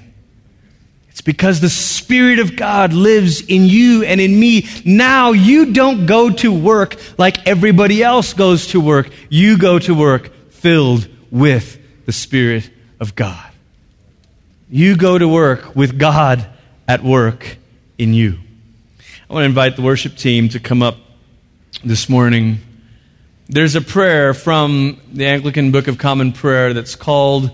It's 1.13 1.21
because 1.21 1.61
the 1.61 1.69
Spirit 1.69 2.39
of 2.39 2.57
God 2.57 2.95
lives 2.95 3.43
in 3.43 3.67
you 3.67 4.03
and 4.03 4.19
in 4.19 4.41
me. 4.41 4.67
Now 4.85 5.33
you 5.33 5.75
don't 5.75 6.07
go 6.07 6.31
to 6.31 6.51
work 6.51 6.97
like 7.19 7.47
everybody 7.47 8.03
else 8.03 8.33
goes 8.33 8.69
to 8.69 8.81
work. 8.81 9.11
You 9.29 9.59
go 9.59 9.79
to 9.79 9.95
work 9.95 10.33
filled 10.51 11.07
with 11.31 11.79
the 12.07 12.13
Spirit 12.13 12.71
of 12.99 13.15
God. 13.15 13.51
You 14.71 14.97
go 14.97 15.19
to 15.19 15.29
work 15.29 15.77
with 15.77 15.99
God 15.99 16.47
at 16.89 17.05
work 17.05 17.59
in 17.99 18.15
you. 18.15 18.39
I 19.29 19.35
want 19.35 19.43
to 19.43 19.47
invite 19.47 19.77
the 19.77 19.83
worship 19.83 20.17
team 20.17 20.49
to 20.49 20.61
come 20.61 20.83
up 20.83 20.97
this 21.85 22.09
morning. 22.09 22.59
There's 23.51 23.75
a 23.75 23.83
prayer 23.83 24.33
from 24.33 24.99
the 25.13 25.27
Anglican 25.27 25.73
Book 25.73 25.89
of 25.89 25.99
Common 25.99 26.33
Prayer 26.33 26.73
that's 26.73 26.97
called 26.97 27.51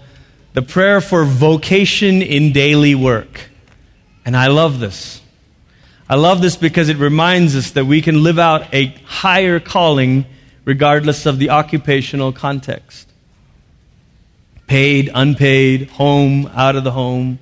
the 0.59 0.62
prayer 0.62 1.01
for 1.01 1.25
vocation 1.25 2.21
in 2.21 2.53
daily 2.53 2.92
work. 2.92 3.49
And 4.25 4.37
I 4.37 4.49
love 4.49 4.81
this. 4.81 5.23
I 6.09 6.16
love 6.16 6.40
this 6.40 6.57
because 6.57 6.88
it 6.88 6.97
reminds 6.97 7.55
us 7.55 7.71
that 7.71 7.85
we 7.85 8.03
can 8.03 8.25
live 8.25 8.40
out 8.40 8.75
a 8.75 8.87
higher 9.05 9.61
calling 9.61 10.27
regardless 10.64 11.27
of 11.27 11.38
the 11.38 11.51
occupational 11.51 12.33
context. 12.33 13.09
Paid, 14.66 15.12
unpaid, 15.14 15.90
home, 15.90 16.51
out 16.53 16.75
of 16.75 16.83
the 16.83 16.90
home, 16.90 17.38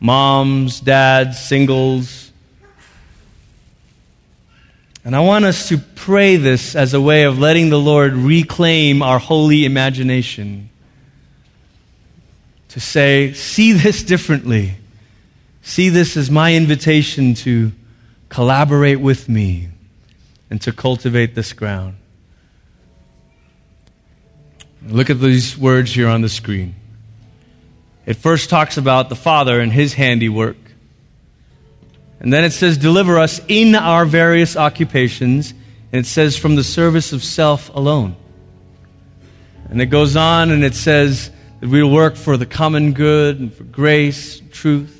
moms, 0.00 0.80
dads, 0.80 1.38
singles. 1.38 2.32
And 5.04 5.14
I 5.14 5.20
want 5.20 5.44
us 5.44 5.68
to 5.68 5.78
pray 5.78 6.34
this 6.34 6.74
as 6.74 6.94
a 6.94 7.00
way 7.00 7.22
of 7.22 7.38
letting 7.38 7.70
the 7.70 7.78
Lord 7.78 8.14
reclaim 8.14 9.02
our 9.02 9.20
holy 9.20 9.64
imagination. 9.66 10.68
To 12.70 12.80
say, 12.80 13.32
see 13.32 13.72
this 13.72 14.02
differently. 14.02 14.76
See 15.62 15.88
this 15.88 16.16
as 16.16 16.30
my 16.30 16.54
invitation 16.54 17.34
to 17.34 17.72
collaborate 18.28 19.00
with 19.00 19.28
me 19.28 19.68
and 20.50 20.60
to 20.62 20.72
cultivate 20.72 21.34
this 21.34 21.52
ground. 21.52 21.96
Look 24.86 25.10
at 25.10 25.20
these 25.20 25.58
words 25.58 25.92
here 25.94 26.08
on 26.08 26.20
the 26.20 26.28
screen. 26.28 26.76
It 28.04 28.14
first 28.14 28.48
talks 28.48 28.76
about 28.76 29.08
the 29.08 29.16
Father 29.16 29.60
and 29.60 29.72
his 29.72 29.94
handiwork. 29.94 30.56
And 32.20 32.32
then 32.32 32.44
it 32.44 32.52
says, 32.52 32.78
Deliver 32.78 33.18
us 33.18 33.40
in 33.48 33.74
our 33.74 34.04
various 34.04 34.56
occupations. 34.56 35.52
And 35.92 36.04
it 36.04 36.08
says, 36.08 36.36
From 36.36 36.54
the 36.54 36.62
service 36.62 37.12
of 37.12 37.24
self 37.24 37.74
alone. 37.74 38.14
And 39.68 39.82
it 39.82 39.86
goes 39.86 40.14
on 40.16 40.52
and 40.52 40.62
it 40.62 40.74
says 40.74 41.30
that 41.60 41.68
we 41.68 41.82
work 41.82 42.16
for 42.16 42.36
the 42.36 42.46
common 42.46 42.92
good 42.92 43.40
and 43.40 43.52
for 43.52 43.64
grace, 43.64 44.40
and 44.40 44.52
truth. 44.52 44.92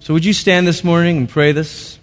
So, 0.00 0.14
would 0.14 0.24
you 0.24 0.32
stand 0.32 0.66
this 0.66 0.84
morning 0.84 1.16
and 1.16 1.28
pray 1.28 1.52
this? 1.52 1.98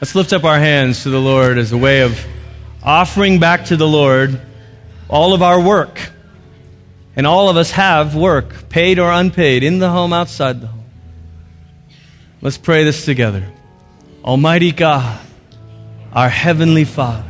Let's 0.00 0.14
lift 0.14 0.32
up 0.32 0.44
our 0.44 0.58
hands 0.58 1.02
to 1.02 1.10
the 1.10 1.20
Lord 1.20 1.58
as 1.58 1.72
a 1.72 1.76
way 1.76 2.00
of 2.00 2.18
offering 2.82 3.38
back 3.38 3.66
to 3.66 3.76
the 3.76 3.86
Lord 3.86 4.40
all 5.10 5.34
of 5.34 5.42
our 5.42 5.60
work. 5.60 6.00
And 7.16 7.26
all 7.26 7.50
of 7.50 7.58
us 7.58 7.72
have 7.72 8.14
work, 8.14 8.70
paid 8.70 8.98
or 8.98 9.10
unpaid, 9.10 9.62
in 9.62 9.78
the 9.78 9.90
home, 9.90 10.14
outside 10.14 10.62
the 10.62 10.68
home. 10.68 10.84
Let's 12.40 12.56
pray 12.56 12.84
this 12.84 13.04
together. 13.04 13.46
Almighty 14.24 14.72
God, 14.72 15.18
our 16.12 16.28
Heavenly 16.28 16.84
Father, 16.84 17.24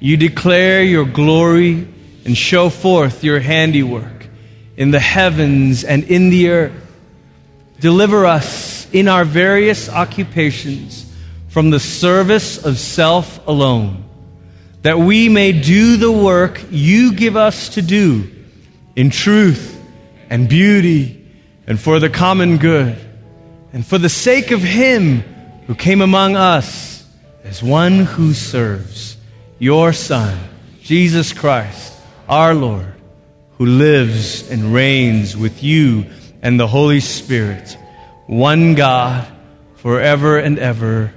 You 0.00 0.16
declare 0.16 0.82
your 0.84 1.04
glory 1.04 1.88
and 2.24 2.36
show 2.36 2.68
forth 2.68 3.24
your 3.24 3.40
handiwork 3.40 4.28
in 4.76 4.92
the 4.92 5.00
heavens 5.00 5.82
and 5.82 6.04
in 6.04 6.30
the 6.30 6.50
earth. 6.50 6.96
Deliver 7.80 8.24
us 8.26 8.88
in 8.92 9.08
our 9.08 9.24
various 9.24 9.88
occupations 9.88 11.12
from 11.48 11.70
the 11.70 11.80
service 11.80 12.64
of 12.64 12.78
self 12.78 13.44
alone, 13.48 14.04
that 14.82 15.00
we 15.00 15.28
may 15.28 15.50
do 15.50 15.96
the 15.96 16.12
work 16.12 16.62
you 16.70 17.12
give 17.12 17.34
us 17.34 17.70
to 17.70 17.82
do 17.82 18.30
in 18.94 19.10
truth 19.10 19.76
and 20.30 20.48
beauty 20.48 21.26
and 21.66 21.80
for 21.80 21.98
the 21.98 22.08
common 22.08 22.58
good 22.58 22.96
and 23.72 23.84
for 23.84 23.98
the 23.98 24.08
sake 24.08 24.52
of 24.52 24.60
Him 24.60 25.24
who 25.68 25.74
came 25.74 26.00
among 26.00 26.34
us 26.34 27.06
as 27.44 27.62
one 27.62 27.98
who 28.00 28.32
serves, 28.32 29.18
your 29.58 29.92
Son, 29.92 30.36
Jesus 30.80 31.34
Christ, 31.34 31.92
our 32.26 32.54
Lord, 32.54 32.94
who 33.58 33.66
lives 33.66 34.50
and 34.50 34.72
reigns 34.72 35.36
with 35.36 35.62
you 35.62 36.06
and 36.40 36.58
the 36.58 36.66
Holy 36.66 37.00
Spirit, 37.00 37.76
one 38.26 38.76
God, 38.76 39.28
forever 39.76 40.38
and 40.38 40.58
ever. 40.58 41.12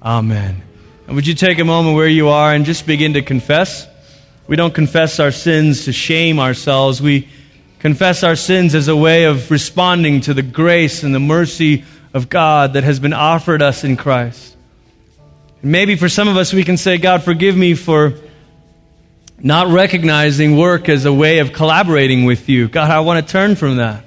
Amen. 0.00 0.62
And 1.08 1.16
would 1.16 1.26
you 1.26 1.34
take 1.34 1.58
a 1.58 1.64
moment 1.64 1.96
where 1.96 2.06
you 2.06 2.28
are 2.28 2.54
and 2.54 2.64
just 2.64 2.86
begin 2.86 3.14
to 3.14 3.22
confess? 3.22 3.88
We 4.46 4.54
don't 4.54 4.72
confess 4.72 5.18
our 5.18 5.32
sins 5.32 5.86
to 5.86 5.92
shame 5.92 6.38
ourselves. 6.38 7.02
We 7.02 7.28
confess 7.80 8.22
our 8.22 8.36
sins 8.36 8.76
as 8.76 8.86
a 8.86 8.96
way 8.96 9.24
of 9.24 9.50
responding 9.50 10.20
to 10.22 10.34
the 10.34 10.42
grace 10.42 11.02
and 11.02 11.12
the 11.12 11.18
mercy 11.18 11.82
of 12.16 12.30
God 12.30 12.72
that 12.72 12.82
has 12.82 12.98
been 12.98 13.12
offered 13.12 13.60
us 13.60 13.84
in 13.84 13.96
Christ. 13.96 14.56
And 15.60 15.70
maybe 15.70 15.96
for 15.96 16.08
some 16.08 16.28
of 16.28 16.38
us, 16.38 16.50
we 16.50 16.64
can 16.64 16.78
say, 16.78 16.96
God, 16.96 17.22
forgive 17.22 17.54
me 17.54 17.74
for 17.74 18.14
not 19.38 19.68
recognizing 19.68 20.56
work 20.56 20.88
as 20.88 21.04
a 21.04 21.12
way 21.12 21.40
of 21.40 21.52
collaborating 21.52 22.24
with 22.24 22.48
you. 22.48 22.68
God, 22.68 22.90
I 22.90 23.00
want 23.00 23.24
to 23.24 23.30
turn 23.30 23.54
from 23.54 23.76
that. 23.76 24.02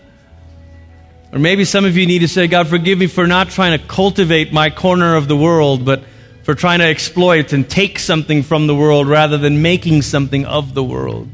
Or 1.31 1.37
maybe 1.37 1.65
some 1.65 1.85
of 1.85 1.95
you 1.97 2.07
need 2.07 2.19
to 2.19 2.27
say, 2.27 2.47
God, 2.47 2.67
forgive 2.67 2.97
me 2.97 3.05
for 3.05 3.27
not 3.27 3.51
trying 3.51 3.77
to 3.77 3.85
cultivate 3.85 4.51
my 4.51 4.71
corner 4.71 5.15
of 5.15 5.27
the 5.27 5.37
world, 5.37 5.85
but 5.85 6.03
for 6.41 6.55
trying 6.55 6.79
to 6.79 6.85
exploit 6.85 7.53
and 7.53 7.69
take 7.69 7.99
something 7.99 8.41
from 8.41 8.65
the 8.65 8.73
world 8.73 9.07
rather 9.07 9.37
than 9.37 9.61
making 9.61 10.01
something 10.01 10.45
of 10.45 10.73
the 10.73 10.83
world. 10.83 11.29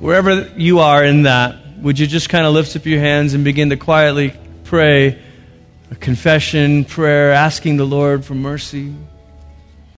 Wherever 0.00 0.52
you 0.58 0.80
are 0.80 1.02
in 1.02 1.22
that, 1.22 1.78
would 1.78 1.98
you 1.98 2.06
just 2.06 2.28
kind 2.28 2.44
of 2.44 2.52
lift 2.52 2.76
up 2.76 2.84
your 2.84 3.00
hands 3.00 3.32
and 3.32 3.42
begin 3.42 3.70
to 3.70 3.78
quietly 3.78 4.34
pray? 4.64 5.18
A 5.90 5.94
confession, 5.96 6.84
prayer, 6.84 7.32
asking 7.32 7.76
the 7.76 7.84
Lord 7.84 8.24
for 8.24 8.34
mercy. 8.34 8.94